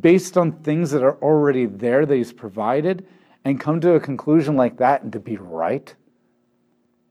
based 0.00 0.36
on 0.36 0.52
things 0.52 0.90
that 0.90 1.02
are 1.02 1.16
already 1.22 1.66
there 1.66 2.06
that 2.06 2.14
He's 2.14 2.32
provided 2.32 3.06
and 3.44 3.60
come 3.60 3.80
to 3.80 3.94
a 3.94 4.00
conclusion 4.00 4.56
like 4.56 4.76
that 4.78 5.02
and 5.02 5.12
to 5.12 5.20
be 5.20 5.36
right, 5.36 5.94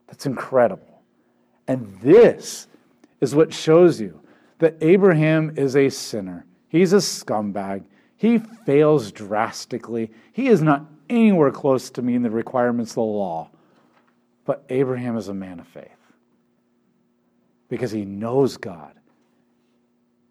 that's 0.08 0.26
incredible. 0.26 1.02
And 1.68 2.00
this 2.02 2.68
is 3.22 3.36
what 3.36 3.54
shows 3.54 4.00
you 4.00 4.22
that 4.60 4.76
Abraham 4.82 5.54
is 5.58 5.76
a 5.76 5.90
sinner 5.90 6.46
He's 6.70 6.94
a 6.94 6.98
scumbag. 6.98 7.84
He 8.16 8.38
fails 8.38 9.12
drastically. 9.12 10.12
He 10.32 10.48
is 10.48 10.62
not 10.62 10.86
anywhere 11.10 11.52
close 11.52 11.90
to 11.92 12.02
meeting 12.02 12.22
the 12.22 12.30
requirements 12.30 12.92
of 12.92 12.96
the 12.96 13.02
law. 13.02 13.50
But 14.46 14.64
Abraham 14.70 15.18
is 15.18 15.28
a 15.28 15.34
man 15.34 15.60
of 15.60 15.68
faith 15.68 15.88
because 17.68 17.92
he 17.92 18.06
knows 18.06 18.58
God 18.58 18.99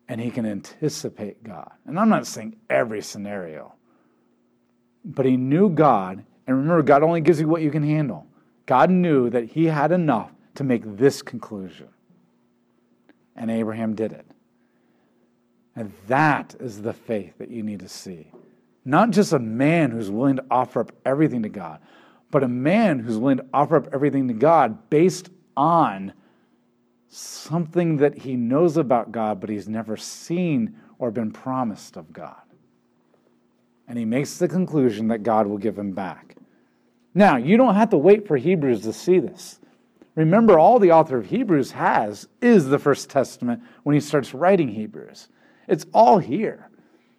and 0.08 0.20
he 0.20 0.30
can 0.30 0.46
anticipate 0.46 1.44
God. 1.44 1.70
And 1.86 1.98
I'm 1.98 2.08
not 2.08 2.26
saying 2.26 2.56
every 2.70 3.02
scenario, 3.02 3.74
but 5.04 5.26
he 5.26 5.36
knew 5.36 5.68
God. 5.68 6.24
And 6.46 6.56
remember, 6.56 6.82
God 6.82 7.02
only 7.02 7.20
gives 7.20 7.40
you 7.40 7.46
what 7.46 7.62
you 7.62 7.70
can 7.70 7.82
handle. 7.82 8.26
God 8.66 8.90
knew 8.90 9.28
that 9.30 9.44
he 9.44 9.66
had 9.66 9.92
enough 9.92 10.30
to 10.54 10.64
make 10.64 10.82
this 10.96 11.22
conclusion. 11.22 11.88
And 13.36 13.50
Abraham 13.50 13.94
did 13.94 14.12
it. 14.12 14.26
And 15.76 15.92
that 16.08 16.56
is 16.58 16.82
the 16.82 16.92
faith 16.92 17.38
that 17.38 17.50
you 17.50 17.62
need 17.62 17.80
to 17.80 17.88
see. 17.88 18.32
Not 18.84 19.10
just 19.10 19.32
a 19.32 19.38
man 19.38 19.90
who's 19.90 20.10
willing 20.10 20.36
to 20.36 20.44
offer 20.50 20.80
up 20.80 20.92
everything 21.04 21.42
to 21.42 21.48
God, 21.48 21.80
but 22.30 22.42
a 22.42 22.48
man 22.48 22.98
who's 22.98 23.16
willing 23.16 23.36
to 23.36 23.46
offer 23.52 23.76
up 23.76 23.88
everything 23.92 24.26
to 24.28 24.34
God 24.34 24.90
based 24.90 25.28
on 25.56 26.12
something 27.08 27.96
that 27.98 28.18
he 28.18 28.36
knows 28.36 28.76
about 28.76 29.12
God, 29.12 29.40
but 29.40 29.50
he's 29.50 29.68
never 29.68 29.96
seen 29.96 30.76
or 30.98 31.10
been 31.10 31.30
promised 31.30 31.96
of 31.96 32.12
God. 32.12 32.42
And 33.86 33.98
he 33.98 34.04
makes 34.04 34.38
the 34.38 34.48
conclusion 34.48 35.08
that 35.08 35.22
God 35.22 35.46
will 35.46 35.58
give 35.58 35.78
him 35.78 35.92
back. 35.92 36.36
Now, 37.14 37.36
you 37.36 37.56
don't 37.56 37.74
have 37.74 37.90
to 37.90 37.98
wait 37.98 38.26
for 38.28 38.36
Hebrews 38.36 38.82
to 38.82 38.92
see 38.92 39.18
this. 39.18 39.58
Remember, 40.14 40.58
all 40.58 40.78
the 40.78 40.92
author 40.92 41.16
of 41.16 41.26
Hebrews 41.26 41.70
has 41.72 42.28
is 42.42 42.66
the 42.66 42.78
First 42.78 43.08
Testament 43.08 43.62
when 43.84 43.94
he 43.94 44.00
starts 44.00 44.34
writing 44.34 44.68
Hebrews. 44.68 45.28
It's 45.68 45.86
all 45.94 46.18
here. 46.18 46.68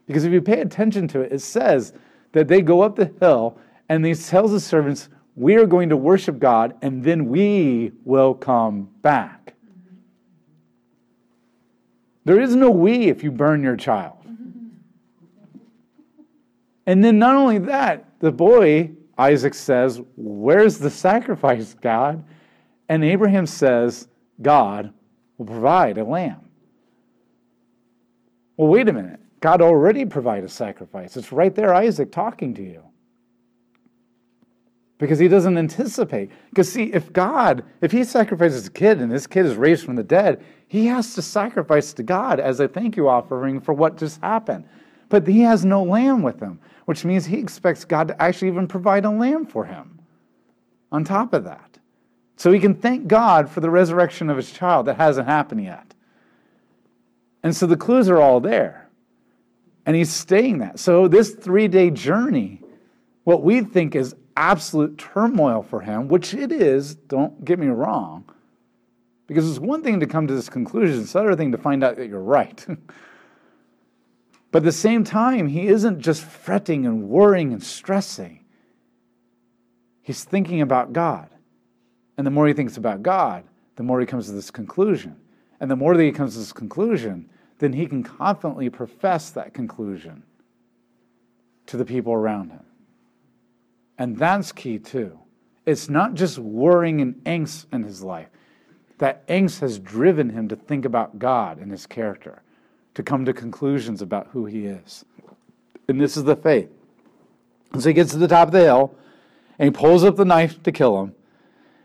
Because 0.06 0.26
if 0.26 0.34
you 0.34 0.42
pay 0.42 0.62
attention 0.62 1.08
to 1.10 1.22
it, 1.22 1.32
it 1.32 1.40
says 1.40 1.94
that 2.34 2.48
they 2.48 2.62
go 2.62 2.82
up 2.82 2.96
the 2.96 3.12
hill 3.20 3.58
and 3.88 4.06
he 4.06 4.14
tells 4.14 4.52
the 4.52 4.60
servants, 4.60 5.10
We 5.36 5.56
are 5.56 5.66
going 5.66 5.90
to 5.90 5.98
worship 5.98 6.40
God 6.40 6.76
and 6.82 7.04
then 7.04 7.26
we 7.26 7.94
will 8.04 8.34
come 8.34 8.90
back. 9.02 9.56
There 12.26 12.40
is 12.40 12.56
no 12.56 12.70
we 12.70 13.08
if 13.08 13.24
you 13.24 13.32
burn 13.32 13.64
your 13.64 13.76
child. 13.76 14.18
And 16.86 17.04
then 17.04 17.20
not 17.20 17.36
only 17.36 17.60
that, 17.60 18.20
the 18.20 18.32
boy, 18.32 18.92
Isaac 19.18 19.54
says, 19.54 20.02
Where's 20.16 20.78
the 20.78 20.90
sacrifice, 20.90 21.76
God? 21.76 22.24
And 22.88 23.04
Abraham 23.04 23.46
says, 23.46 24.08
God 24.42 24.92
will 25.38 25.46
provide 25.46 25.98
a 25.98 26.04
lamb. 26.04 26.50
Well, 28.58 28.70
wait 28.70 28.90
a 28.90 28.94
minute. 28.94 29.20
God 29.40 29.62
already 29.62 30.04
provided 30.06 30.46
a 30.46 30.50
sacrifice. 30.50 31.16
It's 31.16 31.32
right 31.32 31.54
there, 31.54 31.74
Isaac 31.74 32.12
talking 32.12 32.54
to 32.56 32.64
you. 32.64 32.84
Because 35.00 35.18
he 35.18 35.28
doesn't 35.28 35.58
anticipate. 35.58 36.30
Because, 36.50 36.72
see, 36.72 36.94
if 36.94 37.12
God, 37.12 37.64
if 37.82 37.92
he 37.92 38.04
sacrifices 38.04 38.68
a 38.68 38.72
kid 38.72 39.00
and 39.00 39.12
this 39.12 39.26
kid 39.26 39.46
is 39.46 39.56
raised 39.56 39.86
from 39.86 39.96
the 39.96 40.04
dead, 40.04 40.44
he 40.68 40.86
has 40.86 41.16
to 41.16 41.22
sacrifice 41.22 41.94
to 41.94 42.04
God 42.04 42.40
as 42.40 42.60
a 42.60 42.68
thank 42.68 42.96
you 42.96 43.10
offering 43.10 43.60
for 43.60 43.74
what 43.74 43.98
just 43.98 44.22
happened. 44.22 44.66
But 45.08 45.26
he 45.26 45.40
has 45.42 45.66
no 45.66 45.84
lamb 45.84 46.22
with 46.22 46.40
him, 46.40 46.60
which 46.86 47.06
means 47.06 47.26
he 47.26 47.38
expects 47.38 47.86
God 47.86 48.10
to 48.10 48.22
actually 48.22 48.50
even 48.50 48.68
provide 48.68 49.06
a 49.06 49.10
lamb 49.10 49.46
for 49.46 49.66
him 49.66 50.00
on 50.92 51.04
top 51.04 51.34
of 51.34 51.46
that. 51.46 51.80
So 52.36 52.52
he 52.52 52.60
can 52.60 52.76
thank 52.76 53.08
God 53.08 53.50
for 53.50 53.60
the 53.60 53.70
resurrection 53.70 54.30
of 54.30 54.38
his 54.38 54.52
child 54.52 54.86
that 54.86 54.98
hasn't 54.98 55.28
happened 55.28 55.64
yet. 55.64 55.94
And 57.44 57.56
so 57.56 57.66
the 57.66 57.78
clues 57.78 58.10
are 58.10 58.22
all 58.22 58.40
there. 58.40 58.90
And 59.86 59.96
he's 59.96 60.12
staying 60.12 60.60
that. 60.60 60.80
So 60.80 61.08
this 61.08 61.34
three 61.34 61.68
day 61.68 61.90
journey, 61.90 62.62
what 63.24 63.44
we 63.44 63.62
think 63.62 63.96
is 63.96 64.16
absolute 64.40 64.98
turmoil 64.98 65.62
for 65.62 65.82
him, 65.82 66.08
which 66.08 66.34
it 66.34 66.52
is, 66.52 66.96
don't 66.96 67.44
get 67.46 67.60
me 67.60 67.68
wrong 67.68 68.24
because 69.30 69.48
it's 69.48 69.60
one 69.60 69.84
thing 69.84 70.00
to 70.00 70.08
come 70.08 70.26
to 70.26 70.34
this 70.34 70.50
conclusion, 70.50 71.02
it's 71.02 71.14
another 71.14 71.36
thing 71.36 71.52
to 71.52 71.58
find 71.60 71.84
out 71.84 71.98
that 71.98 72.10
you're 72.10 72.20
right. 72.20 72.66
but 74.52 74.58
at 74.58 74.64
the 74.64 74.72
same 74.72 75.04
time, 75.04 75.48
he 75.48 75.68
isn't 75.68 76.00
just 76.00 76.24
fretting 76.24 76.88
and 76.88 77.08
worrying 77.08 77.54
and 77.54 77.62
stressing. 77.62 78.44
He's 80.02 80.24
thinking 80.24 80.62
about 80.62 80.94
God. 80.94 81.30
And 82.18 82.26
the 82.26 82.32
more 82.32 82.48
he 82.48 82.54
thinks 82.54 82.76
about 82.76 83.04
God, 83.04 83.44
the 83.76 83.84
more 83.84 84.00
he 84.00 84.08
comes 84.08 84.26
to 84.26 84.32
this 84.32 84.50
conclusion. 84.50 85.16
And 85.60 85.70
the 85.70 85.76
more 85.76 85.96
that 85.96 86.04
he 86.04 86.12
comes 86.12 86.34
to 86.34 86.40
this 86.40 86.52
conclusion, 86.52 87.30
then 87.60 87.74
he 87.74 87.86
can 87.86 88.02
confidently 88.02 88.72
profess 88.72 89.30
that 89.30 89.54
conclusion 89.54 90.24
to 91.68 91.78
the 91.78 91.86
people 91.86 92.14
around 92.14 92.50
him. 92.50 92.66
And 94.00 94.18
that's 94.18 94.54
key 94.54 94.80
too. 94.80 95.20
It's 95.66 95.90
not 95.90 96.16
just 96.16 96.40
worrying 96.40 97.02
and 97.02 97.16
angst 97.26 97.66
in 97.72 97.84
his 97.84 98.02
life, 98.02 98.30
that 98.98 99.28
angst 99.28 99.60
has 99.60 99.78
driven 99.78 100.30
him 100.30 100.48
to 100.48 100.56
think 100.56 100.86
about 100.86 101.20
God 101.20 101.60
and 101.60 101.70
his 101.70 101.86
character, 101.86 102.42
to 102.96 103.04
come 103.04 103.26
to 103.26 103.34
conclusions 103.34 104.02
about 104.02 104.30
who 104.32 104.46
he 104.46 104.66
is. 104.66 105.06
And 105.88 106.00
this 106.00 106.18
is 106.18 106.24
the 106.24 106.36
faith. 106.36 106.70
And 107.74 107.84
so 107.84 107.90
he 107.90 107.94
gets 107.94 108.12
to 108.12 108.18
the 108.18 108.28
top 108.28 108.48
of 108.48 108.52
the 108.54 108.62
hill 108.62 108.96
and 109.60 109.68
he 109.68 109.78
pulls 109.78 110.04
up 110.04 110.16
the 110.16 110.26
knife 110.26 110.64
to 110.64 110.72
kill 110.72 111.02
him. 111.02 111.14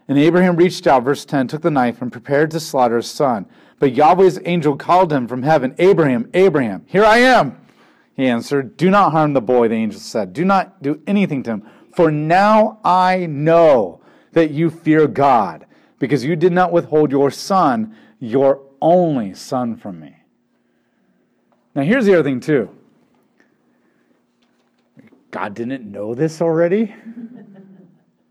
And 0.07 0.19
Abraham 0.19 0.57
reached 0.57 0.87
out, 0.87 1.03
verse 1.03 1.25
10, 1.25 1.49
took 1.49 1.63
the 1.63 1.71
knife 1.71 2.01
and 2.01 2.13
prepared 2.13 2.51
to 2.53 2.61
slaughter 2.61 2.97
his 2.97 3.11
son. 3.11 3.47
But 3.79 3.95
Yahweh's 3.95 4.39
angel 4.45 4.77
called 4.77 5.13
him 5.13 5.27
from 5.27 5.43
heaven, 5.43 5.75
Abraham, 5.79 6.31
Abraham, 6.33 6.85
here 6.87 7.05
I 7.05 7.19
am. 7.19 7.59
He 8.17 8.27
answered, 8.27 8.77
Do 8.77 8.91
not 8.91 9.13
harm 9.13 9.33
the 9.33 9.41
boy, 9.41 9.69
the 9.69 9.75
angel 9.75 10.01
said. 10.01 10.33
Do 10.33 10.45
not 10.45 10.83
do 10.83 11.03
anything 11.07 11.43
to 11.45 11.51
him, 11.51 11.71
for 11.95 12.11
now 12.11 12.79
I 12.85 13.27
know 13.27 14.01
that 14.33 14.51
you 14.51 14.71
fear 14.71 15.07
God 15.07 15.67
because 15.99 16.25
you 16.25 16.37
did 16.37 16.53
not 16.53 16.73
withhold 16.73 17.11
your 17.11 17.31
son, 17.31 17.97
your 18.21 18.61
only 18.81 19.35
son, 19.35 19.77
from 19.77 20.01
me. 20.01 20.15
Now, 21.75 21.83
here's 21.83 22.05
the 22.07 22.15
other 22.15 22.23
thing, 22.23 22.41
too. 22.41 22.69
God 25.31 25.55
didn't 25.55 25.91
know 25.91 26.15
this 26.15 26.41
already? 26.41 26.95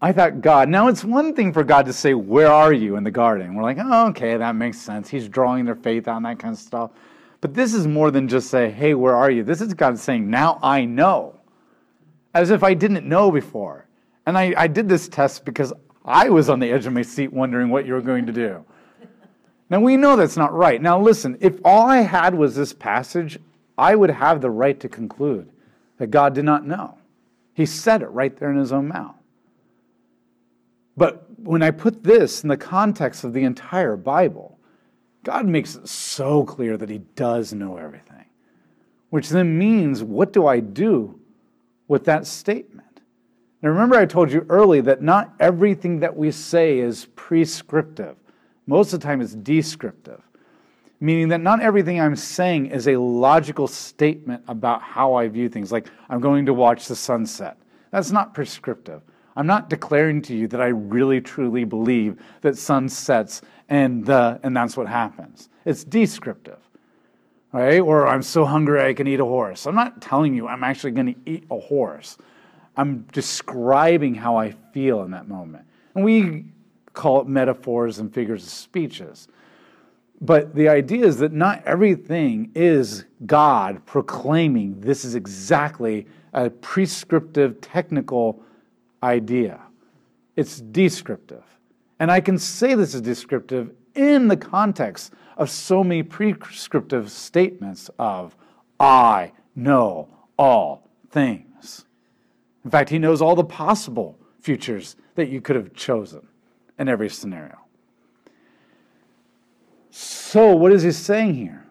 I 0.02 0.12
thought 0.12 0.42
God, 0.42 0.70
now 0.70 0.90
it's 0.90 1.04
one 1.04 1.34
thing 1.34 1.54
for 1.54 1.64
God 1.64 1.86
to 1.86 1.94
say, 1.94 2.14
Where 2.14 2.52
are 2.52 2.74
you 2.74 2.98
in 2.98 3.04
the 3.04 3.12
garden? 3.12 3.56
We're 3.56 3.64
like, 3.64 3.78
Oh, 3.80 4.08
okay, 4.10 4.38
that 4.38 4.56
makes 4.56 4.78
sense. 4.78 5.10
He's 5.10 5.30
drawing 5.30 5.66
their 5.66 5.76
faith 5.76 6.08
on 6.08 6.24
that 6.24 6.40
kind 6.40 6.54
of 6.54 6.60
stuff. 6.60 6.92
But 7.40 7.54
this 7.54 7.74
is 7.74 7.88
more 7.88 8.12
than 8.12 8.28
just 8.28 8.50
say, 8.50 8.70
Hey, 8.70 8.94
where 8.94 9.16
are 9.16 9.32
you? 9.32 9.44
This 9.44 9.62
is 9.62 9.74
God 9.74 9.98
saying, 9.98 10.30
Now 10.30 10.60
I 10.62 10.86
know. 10.86 11.40
As 12.34 12.50
if 12.50 12.64
I 12.64 12.74
didn't 12.74 13.08
know 13.08 13.32
before. 13.32 13.88
And 14.26 14.38
I, 14.38 14.54
I 14.58 14.68
did 14.68 14.90
this 14.90 15.08
test 15.08 15.46
because 15.46 15.74
I 16.06 16.30
was 16.30 16.50
on 16.50 16.60
the 16.60 16.72
edge 16.72 16.86
of 16.86 16.94
my 16.94 17.02
seat 17.02 17.32
wondering 17.32 17.70
what 17.70 17.86
you 17.86 17.94
were 17.94 18.02
going 18.02 18.26
to 18.26 18.34
do. 18.34 18.66
Now, 19.70 19.80
we 19.80 19.98
know 19.98 20.16
that's 20.16 20.38
not 20.38 20.54
right. 20.54 20.82
Now, 20.82 21.00
listen, 21.00 21.38
if 21.40 21.60
all 21.64 21.88
I 21.88 22.02
had 22.02 22.36
was 22.36 22.56
this 22.56 22.74
passage, 22.74 23.40
I 23.78 23.96
would 23.96 24.12
have 24.12 24.42
the 24.42 24.52
right 24.52 24.80
to 24.80 24.90
conclude 24.90 25.50
that 25.98 26.12
God 26.12 26.36
did 26.36 26.46
not 26.46 26.66
know. 26.66 26.98
He 27.54 27.66
said 27.66 28.02
it 28.02 28.08
right 28.08 28.36
there 28.38 28.52
in 28.52 28.58
his 28.58 28.72
own 28.72 28.88
mouth. 28.90 29.16
But 30.96 31.26
when 31.40 31.64
I 31.64 31.72
put 31.72 32.04
this 32.04 32.44
in 32.44 32.50
the 32.50 32.58
context 32.58 33.24
of 33.24 33.34
the 33.34 33.44
entire 33.44 33.96
Bible, 33.96 34.60
God 35.24 35.48
makes 35.48 35.76
it 35.76 35.88
so 35.88 36.44
clear 36.44 36.78
that 36.78 36.90
he 36.90 37.00
does 37.16 37.54
know 37.54 37.78
everything, 37.78 38.26
which 39.10 39.30
then 39.30 39.58
means 39.58 40.04
what 40.04 40.34
do 40.34 40.46
I 40.46 40.60
do 40.60 41.20
with 41.88 42.06
that 42.06 42.26
statement? 42.26 43.02
Now, 43.62 43.70
remember, 43.70 43.96
I 43.96 44.06
told 44.06 44.32
you 44.32 44.46
early 44.50 44.82
that 44.82 45.02
not 45.02 45.34
everything 45.40 46.00
that 46.00 46.16
we 46.16 46.32
say 46.32 46.80
is 46.80 47.08
prescriptive. 47.16 48.18
Most 48.68 48.94
of 48.94 49.00
the 49.00 49.06
time, 49.06 49.22
it's 49.22 49.34
descriptive, 49.34 50.22
meaning 51.00 51.30
that 51.30 51.42
not 51.42 51.62
everything 51.62 52.00
I'm 52.00 52.16
saying 52.16 52.68
is 52.68 52.88
a 52.88 52.98
logical 52.98 53.68
statement 53.68 54.44
about 54.48 54.82
how 54.82 55.14
I 55.14 55.28
view 55.30 55.48
things. 55.50 55.72
Like, 55.72 55.88
I'm 56.10 56.20
going 56.20 56.46
to 56.46 56.54
watch 56.54 56.88
the 56.88 56.96
sunset. 56.96 57.58
That's 57.92 58.12
not 58.12 58.34
prescriptive. 58.34 59.02
I'm 59.36 59.48
not 59.48 59.70
declaring 59.70 60.22
to 60.24 60.36
you 60.36 60.48
that 60.50 60.62
I 60.62 60.68
really 60.68 61.22
truly 61.22 61.64
believe 61.64 62.22
that 62.42 62.58
sun 62.58 62.88
sets 62.90 63.42
and, 63.70 64.10
uh, 64.10 64.38
and 64.44 64.56
that's 64.56 64.78
what 64.78 64.88
happens. 64.88 65.50
It's 65.66 65.84
descriptive, 65.84 66.60
right? 67.54 67.80
Or 67.80 68.08
I'm 68.08 68.22
so 68.22 68.44
hungry 68.44 68.82
I 68.82 68.94
can 68.94 69.08
eat 69.08 69.22
a 69.22 69.26
horse. 69.26 69.66
I'm 69.66 69.76
not 69.76 70.02
telling 70.02 70.34
you 70.34 70.48
I'm 70.48 70.64
actually 70.64 70.92
going 70.92 71.14
to 71.14 71.20
eat 71.26 71.46
a 71.50 71.60
horse. 71.60 72.18
I'm 72.76 73.04
describing 73.14 74.16
how 74.16 74.36
I 74.36 74.52
feel 74.74 75.04
in 75.04 75.12
that 75.12 75.28
moment. 75.28 75.66
And 75.96 76.04
we 76.04 76.46
call 76.94 77.22
it 77.22 77.28
metaphors 77.28 78.00
and 78.00 78.14
figures 78.14 78.44
of 78.44 78.50
speeches. 78.50 79.28
But 80.20 80.56
the 80.56 80.70
idea 80.70 81.06
is 81.06 81.18
that 81.18 81.34
not 81.34 81.64
everything 81.66 82.52
is 82.56 83.06
God 83.26 83.86
proclaiming 83.86 84.80
this 84.80 85.06
is 85.06 85.16
exactly 85.16 86.08
a 86.34 86.50
prescriptive, 86.50 87.62
technical 87.62 88.42
idea. 89.04 89.60
It's 90.36 90.60
descriptive. 90.60 91.44
And 92.00 92.10
I 92.10 92.22
can 92.22 92.38
say 92.38 92.74
this 92.74 92.96
is 92.96 93.02
descriptive 93.02 93.72
in 93.96 94.28
the 94.28 94.38
context 94.38 95.14
of 95.38 95.50
so 95.50 95.84
many 95.84 96.04
prescriptive 96.04 97.12
statements 97.12 97.90
of, 98.00 98.36
I 98.80 99.32
know 99.56 100.10
all 100.38 100.90
things. 101.10 101.86
In 102.66 102.72
fact, 102.72 102.90
he 102.90 103.00
knows 103.00 103.22
all 103.22 103.36
the 103.36 103.44
possible 103.44 104.18
futures 104.42 104.96
that 105.16 105.30
you 105.30 105.42
could 105.42 105.56
have 105.56 105.74
chosen 105.74 106.28
in 106.80 106.90
every 106.90 107.10
scenario. 107.10 107.58
So, 109.92 110.56
what 110.56 110.72
is 110.72 110.82
he 110.82 110.92
saying 110.92 111.36
here? 111.36 111.66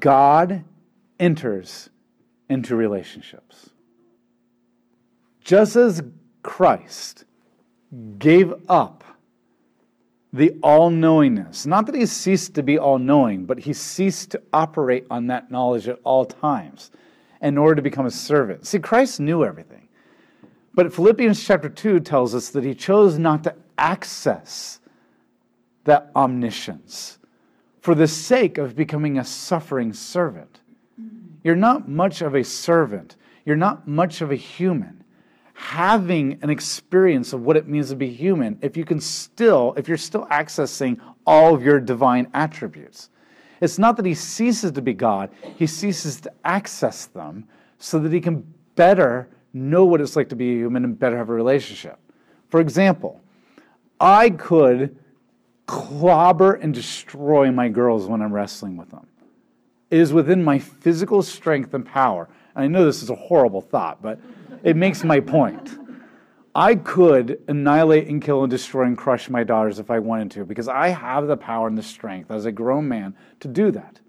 God 0.00 0.64
enters 1.20 1.90
into 2.48 2.76
relationships. 2.76 3.70
Just 5.44 5.76
as 5.76 6.02
Christ 6.42 7.24
gave 8.18 8.54
up 8.68 9.04
the 10.32 10.52
all 10.62 10.90
knowingness. 10.90 11.66
Not 11.66 11.86
that 11.86 11.94
he 11.94 12.06
ceased 12.06 12.54
to 12.54 12.62
be 12.62 12.78
all 12.78 12.98
knowing, 12.98 13.44
but 13.44 13.60
he 13.60 13.72
ceased 13.72 14.30
to 14.30 14.42
operate 14.52 15.06
on 15.10 15.26
that 15.26 15.50
knowledge 15.50 15.88
at 15.88 15.98
all 16.04 16.24
times 16.24 16.90
in 17.42 17.58
order 17.58 17.74
to 17.74 17.82
become 17.82 18.06
a 18.06 18.10
servant. 18.10 18.66
See, 18.66 18.78
Christ 18.78 19.20
knew 19.20 19.44
everything. 19.44 19.88
But 20.74 20.94
Philippians 20.94 21.44
chapter 21.44 21.68
2 21.68 22.00
tells 22.00 22.34
us 22.34 22.48
that 22.50 22.64
he 22.64 22.74
chose 22.74 23.18
not 23.18 23.44
to 23.44 23.54
access 23.76 24.80
that 25.84 26.10
omniscience 26.16 27.18
for 27.80 27.94
the 27.94 28.06
sake 28.06 28.56
of 28.56 28.76
becoming 28.76 29.18
a 29.18 29.24
suffering 29.24 29.92
servant. 29.92 30.60
You're 31.44 31.56
not 31.56 31.88
much 31.88 32.22
of 32.22 32.34
a 32.34 32.44
servant, 32.44 33.16
you're 33.44 33.56
not 33.56 33.88
much 33.88 34.20
of 34.20 34.30
a 34.30 34.36
human 34.36 35.01
having 35.62 36.36
an 36.42 36.50
experience 36.50 37.32
of 37.32 37.42
what 37.42 37.56
it 37.56 37.68
means 37.68 37.88
to 37.88 37.94
be 37.94 38.10
human 38.10 38.58
if 38.62 38.76
you 38.76 38.84
can 38.84 39.00
still, 39.00 39.72
if 39.76 39.86
you're 39.86 39.96
still 39.96 40.26
accessing 40.26 40.98
all 41.24 41.54
of 41.54 41.62
your 41.62 41.78
divine 41.78 42.28
attributes. 42.34 43.10
It's 43.60 43.78
not 43.78 43.96
that 43.96 44.04
he 44.04 44.12
ceases 44.12 44.72
to 44.72 44.82
be 44.82 44.92
God, 44.92 45.30
he 45.56 45.68
ceases 45.68 46.20
to 46.22 46.32
access 46.44 47.06
them 47.06 47.46
so 47.78 48.00
that 48.00 48.12
he 48.12 48.20
can 48.20 48.44
better 48.74 49.28
know 49.52 49.84
what 49.84 50.00
it's 50.00 50.16
like 50.16 50.28
to 50.30 50.36
be 50.36 50.50
a 50.50 50.56
human 50.56 50.82
and 50.82 50.98
better 50.98 51.16
have 51.16 51.28
a 51.28 51.32
relationship. 51.32 51.96
For 52.48 52.58
example, 52.58 53.20
I 54.00 54.30
could 54.30 54.98
clobber 55.66 56.54
and 56.54 56.74
destroy 56.74 57.52
my 57.52 57.68
girls 57.68 58.08
when 58.08 58.20
I'm 58.20 58.32
wrestling 58.32 58.76
with 58.76 58.90
them. 58.90 59.06
It 59.90 60.00
is 60.00 60.12
within 60.12 60.42
my 60.42 60.58
physical 60.58 61.22
strength 61.22 61.72
and 61.72 61.86
power. 61.86 62.28
And 62.56 62.64
I 62.64 62.66
know 62.66 62.84
this 62.84 63.00
is 63.00 63.10
a 63.10 63.14
horrible 63.14 63.60
thought, 63.60 64.02
but 64.02 64.18
it 64.62 64.76
makes 64.76 65.04
my 65.04 65.20
point. 65.20 65.78
I 66.54 66.74
could 66.74 67.42
annihilate 67.48 68.08
and 68.08 68.22
kill 68.22 68.42
and 68.42 68.50
destroy 68.50 68.84
and 68.84 68.96
crush 68.96 69.30
my 69.30 69.42
daughters 69.42 69.78
if 69.78 69.90
I 69.90 69.98
wanted 69.98 70.30
to, 70.32 70.44
because 70.44 70.68
I 70.68 70.88
have 70.88 71.26
the 71.26 71.36
power 71.36 71.66
and 71.66 71.78
the 71.78 71.82
strength 71.82 72.30
as 72.30 72.44
a 72.44 72.52
grown 72.52 72.88
man 72.88 73.14
to 73.40 73.48
do 73.48 73.70
that. 73.70 74.00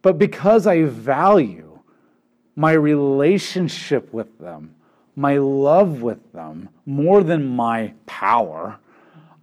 But 0.00 0.18
because 0.18 0.66
I 0.66 0.84
value 0.84 1.80
my 2.54 2.72
relationship 2.72 4.12
with 4.12 4.38
them, 4.38 4.74
my 5.14 5.36
love 5.36 6.02
with 6.02 6.32
them, 6.32 6.70
more 6.86 7.22
than 7.22 7.44
my 7.44 7.92
power, 8.06 8.78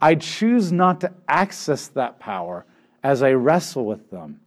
I 0.02 0.16
choose 0.16 0.72
not 0.72 1.00
to 1.02 1.14
access 1.28 1.88
that 1.90 2.20
power 2.20 2.66
as 3.04 3.22
I 3.22 3.34
wrestle 3.34 3.86
with 3.86 4.10
them. 4.10 4.40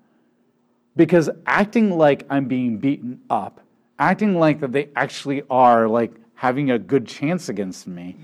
Because 0.97 1.31
acting 1.47 1.91
like 1.91 2.27
I'm 2.31 2.47
being 2.47 2.79
beaten 2.79 3.21
up 3.31 3.61
acting 3.99 4.39
like 4.39 4.61
that 4.61 4.73
they 4.73 4.89
actually 4.97 5.43
are 5.49 5.89
like 5.89 6.13
having 6.35 6.71
a 6.71 6.79
good 6.79 7.07
chance 7.07 7.49
against 7.49 7.87
me 7.87 8.17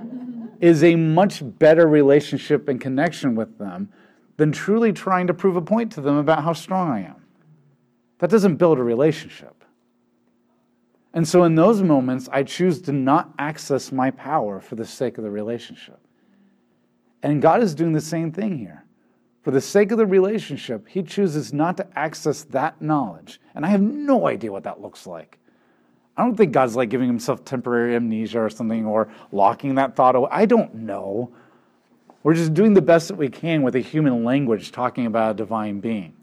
is 0.60 0.82
a 0.84 0.94
much 0.94 1.42
better 1.58 1.86
relationship 1.86 2.68
and 2.68 2.80
connection 2.80 3.34
with 3.34 3.58
them 3.58 3.88
than 4.36 4.52
truly 4.52 4.92
trying 4.92 5.26
to 5.26 5.34
prove 5.34 5.56
a 5.56 5.62
point 5.62 5.92
to 5.92 6.00
them 6.00 6.16
about 6.16 6.44
how 6.44 6.52
strong 6.52 6.90
I 6.90 7.00
am. 7.00 7.16
That 8.18 8.30
doesn't 8.30 8.56
build 8.56 8.78
a 8.78 8.82
relationship. 8.82 9.64
And 11.12 11.26
so 11.26 11.42
in 11.44 11.56
those 11.56 11.82
moments, 11.82 12.28
I 12.30 12.44
choose 12.44 12.80
to 12.82 12.92
not 12.92 13.32
access 13.38 13.90
my 13.90 14.10
power 14.12 14.60
for 14.60 14.76
the 14.76 14.84
sake 14.84 15.18
of 15.18 15.24
the 15.24 15.30
relationship. 15.30 15.98
And 17.22 17.42
God 17.42 17.62
is 17.62 17.74
doing 17.74 17.92
the 17.92 18.00
same 18.00 18.30
thing 18.30 18.58
here. 18.58 18.84
For 19.42 19.50
the 19.50 19.60
sake 19.60 19.92
of 19.92 19.98
the 19.98 20.06
relationship, 20.06 20.88
he 20.88 21.02
chooses 21.02 21.52
not 21.52 21.76
to 21.76 21.86
access 21.98 22.44
that 22.44 22.82
knowledge. 22.82 23.40
And 23.54 23.64
I 23.64 23.68
have 23.68 23.80
no 23.80 24.26
idea 24.26 24.52
what 24.52 24.64
that 24.64 24.80
looks 24.80 25.06
like. 25.06 25.38
I 26.16 26.24
don't 26.24 26.36
think 26.36 26.52
God's 26.52 26.74
like 26.74 26.88
giving 26.90 27.06
himself 27.06 27.44
temporary 27.44 27.94
amnesia 27.94 28.40
or 28.40 28.50
something 28.50 28.84
or 28.84 29.08
locking 29.30 29.76
that 29.76 29.94
thought 29.94 30.16
away. 30.16 30.28
I 30.32 30.46
don't 30.46 30.74
know. 30.74 31.32
We're 32.24 32.34
just 32.34 32.54
doing 32.54 32.74
the 32.74 32.82
best 32.82 33.08
that 33.08 33.14
we 33.14 33.28
can 33.28 33.62
with 33.62 33.76
a 33.76 33.80
human 33.80 34.24
language 34.24 34.72
talking 34.72 35.06
about 35.06 35.30
a 35.30 35.34
divine 35.34 35.78
being. 35.78 36.14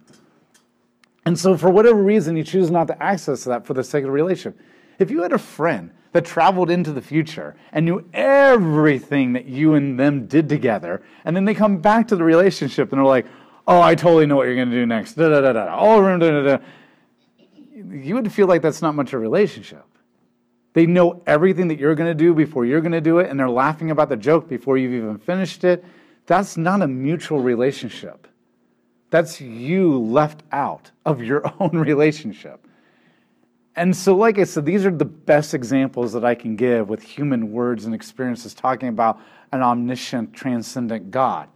And 1.26 1.40
so, 1.40 1.58
for 1.58 1.72
whatever 1.72 2.04
reason, 2.04 2.36
you 2.36 2.44
choose 2.44 2.70
not 2.70 2.88
to 2.88 3.02
access 3.02 3.46
that 3.46 3.66
for 3.66 3.74
the 3.74 3.84
sake 3.84 4.04
of 4.04 4.08
the 4.08 4.12
relationship. 4.12 4.60
If 5.00 5.10
you 5.10 5.24
had 5.24 5.32
a 5.32 5.38
friend 5.38 5.92
that 6.16 6.24
traveled 6.24 6.72
into 6.72 6.94
the 6.94 7.02
future 7.02 7.58
and 7.74 7.86
knew 7.86 8.02
everything 8.14 9.34
that 9.34 9.48
you 9.48 9.74
and 9.74 10.00
them 10.00 10.28
did 10.28 10.48
together. 10.48 11.04
And 11.26 11.36
then 11.36 11.44
they 11.44 11.54
come 11.54 11.80
back 11.80 12.08
to 12.08 12.16
the 12.16 12.24
relationship 12.24 12.94
and 12.94 13.00
they're 13.00 13.06
like, 13.06 13.26
oh, 13.68 13.82
I 13.82 13.96
totally 13.96 14.26
know 14.26 14.38
what 14.38 14.48
you're 14.48 14.56
going 14.56 14.70
to 14.70 14.76
do 14.78 14.86
next. 14.86 15.16
Da, 15.16 15.28
da, 15.28 15.42
da, 15.42 15.52
da. 15.52 15.76
All 15.76 16.00
around, 16.00 16.20
da, 16.20 16.32
da, 16.32 16.56
da. 16.56 16.64
You 17.76 18.16
would 18.16 18.32
feel 18.32 18.48
like 18.48 18.62
that's 18.62 18.82
not 18.82 18.96
much 18.96 19.10
of 19.10 19.16
a 19.16 19.18
relationship. 19.18 19.84
They 20.72 20.86
know 20.86 21.22
everything 21.28 21.68
that 21.68 21.80
you're 21.80 21.96
going 21.96 22.10
to 22.10 22.16
do 22.16 22.34
before 22.34 22.66
you're 22.66 22.80
going 22.80 22.94
to 22.94 23.02
do 23.02 23.20
it, 23.20 23.30
and 23.30 23.38
they're 23.38 23.50
laughing 23.50 23.92
about 23.92 24.08
the 24.08 24.16
joke 24.16 24.48
before 24.48 24.78
you've 24.78 24.94
even 24.94 25.18
finished 25.18 25.66
it. 25.66 25.84
That's 26.28 26.56
not 26.56 26.82
a 26.82 26.88
mutual 26.88 27.42
relationship. 27.42 28.26
That's 29.10 29.42
you 29.42 30.00
left 30.00 30.44
out 30.54 30.92
of 31.06 31.22
your 31.22 31.44
own 31.60 31.78
relationship. 31.78 32.65
And 33.76 33.96
so, 33.96 34.16
like 34.16 34.40
I 34.40 34.46
said, 34.46 34.66
these 34.66 34.86
are 34.86 34.92
the 34.92 35.04
best 35.04 35.54
examples 35.54 36.14
that 36.14 36.24
I 36.24 36.34
can 36.34 36.56
give 36.56 36.88
with 36.88 37.04
human 37.04 37.52
words 37.52 37.86
and 37.86 37.94
experiences 37.94 38.54
talking 38.54 38.88
about 38.88 39.20
an 39.52 39.62
omniscient, 39.62 40.34
transcendent 40.34 41.12
God. 41.12 41.50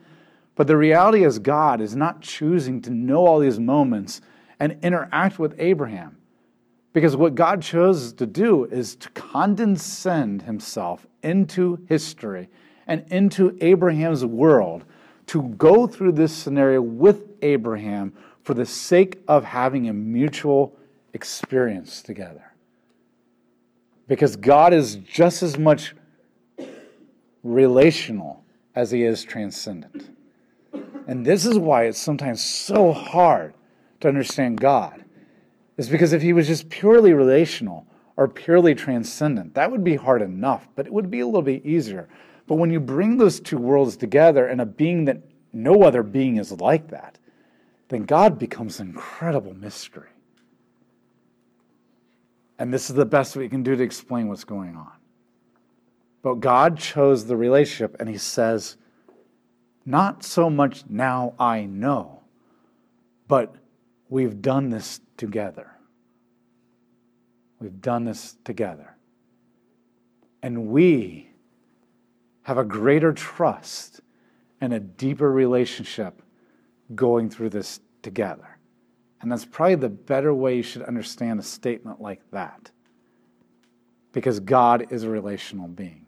But 0.56 0.68
the 0.68 0.76
reality 0.76 1.24
is, 1.24 1.40
God 1.40 1.80
is 1.80 1.96
not 1.96 2.22
choosing 2.22 2.82
to 2.82 2.90
know 2.90 3.26
all 3.26 3.40
these 3.40 3.60
moments 3.60 4.20
and 4.60 4.78
interact 4.84 5.40
with 5.40 5.56
Abraham. 5.58 6.18
Because 6.92 7.16
what 7.16 7.36
God 7.36 7.62
chose 7.62 8.12
to 8.14 8.26
do 8.26 8.66
is 8.66 8.96
to 8.98 9.10
condescend 9.12 10.42
himself 10.42 11.08
into 11.24 11.80
history 11.88 12.50
and 12.88 13.06
into 13.12 13.58
Abraham's 13.62 14.26
world 14.26 14.84
to 15.28 15.44
go 15.44 15.86
through 15.88 16.14
this 16.14 16.36
scenario 16.36 16.82
with 16.82 17.24
Abraham 17.44 18.12
for 18.44 18.56
the 18.56 18.66
sake 18.66 19.22
of 19.28 19.46
having 19.46 19.88
a 19.88 19.94
mutual 19.94 20.76
experience 21.14 22.02
together. 22.02 22.54
Because 24.08 24.36
God 24.36 24.74
is 24.74 24.96
just 24.96 25.44
as 25.44 25.58
much 25.58 25.96
relational 27.44 28.44
as 28.76 28.92
he 28.92 29.04
is 29.04 29.24
transcendent. 29.24 30.16
And 31.08 31.26
this 31.26 31.46
is 31.46 31.58
why 31.58 31.86
it's 31.86 32.00
sometimes 32.00 32.44
so 32.44 32.92
hard 32.92 33.54
to 34.02 34.08
understand 34.08 34.60
God. 34.60 35.04
Is 35.78 35.90
because 35.90 36.14
if 36.14 36.22
he 36.22 36.34
was 36.34 36.48
just 36.48 36.70
purely 36.70 37.14
relational 37.14 37.88
or 38.18 38.28
purely 38.28 38.76
transcendent, 38.76 39.54
that 39.56 39.72
would 39.72 39.84
be 39.84 39.96
hard 39.96 40.22
enough, 40.22 40.68
but 40.76 40.86
it 40.86 40.94
would 40.94 41.10
be 41.10 41.22
a 41.22 41.26
little 41.26 41.42
bit 41.42 41.66
easier. 41.66 42.10
But 42.48 42.56
when 42.56 42.72
you 42.72 42.80
bring 42.80 43.18
those 43.18 43.40
two 43.40 43.58
worlds 43.58 43.96
together 43.96 44.48
and 44.48 44.60
a 44.60 44.66
being 44.66 45.06
that 45.06 45.22
no 45.54 45.84
other 45.84 46.04
being 46.04 46.38
is 46.38 46.52
like 46.52 46.90
that, 46.90 47.18
then 47.88 48.04
God 48.04 48.38
becomes 48.38 48.80
an 48.80 48.90
incredible 48.90 49.54
mystery. 49.54 50.10
And 52.60 52.74
this 52.74 52.90
is 52.90 52.96
the 52.96 53.06
best 53.06 53.38
we 53.38 53.48
can 53.48 53.64
do 53.64 53.76
to 53.78 53.82
explain 53.82 54.28
what's 54.28 54.44
going 54.44 54.76
on. 54.76 54.92
But 56.22 56.42
God 56.42 56.78
chose 56.78 57.26
the 57.26 57.38
relationship, 57.38 57.96
and 58.00 58.10
He 58.10 58.18
says, 58.18 58.76
Not 59.86 60.24
so 60.24 60.50
much 60.50 60.84
now 60.90 61.34
I 61.40 61.64
know, 61.64 62.22
but 63.30 63.56
we've 64.10 64.42
done 64.42 64.70
this 64.70 65.00
together. 65.16 65.72
We've 67.60 67.82
done 67.82 68.04
this 68.04 68.36
together. 68.44 68.96
And 70.44 70.68
we 70.68 71.30
have 72.44 72.58
a 72.58 72.64
greater 72.64 73.14
trust 73.14 74.02
and 74.60 74.74
a 74.74 74.80
deeper 74.80 75.32
relationship 75.32 76.22
going 76.94 77.30
through 77.30 77.50
this 77.50 77.80
together. 78.02 78.59
And 79.22 79.32
that's 79.32 79.46
probably 79.46 79.76
the 79.76 79.90
better 79.90 80.34
way 80.34 80.56
you 80.56 80.64
should 80.64 80.84
understand 80.84 81.40
a 81.40 81.44
statement 81.44 82.02
like 82.02 82.22
that. 82.32 82.72
Because 84.12 84.40
God 84.40 84.92
is 84.92 85.04
a 85.04 85.10
relational 85.10 85.68
being. 85.68 86.06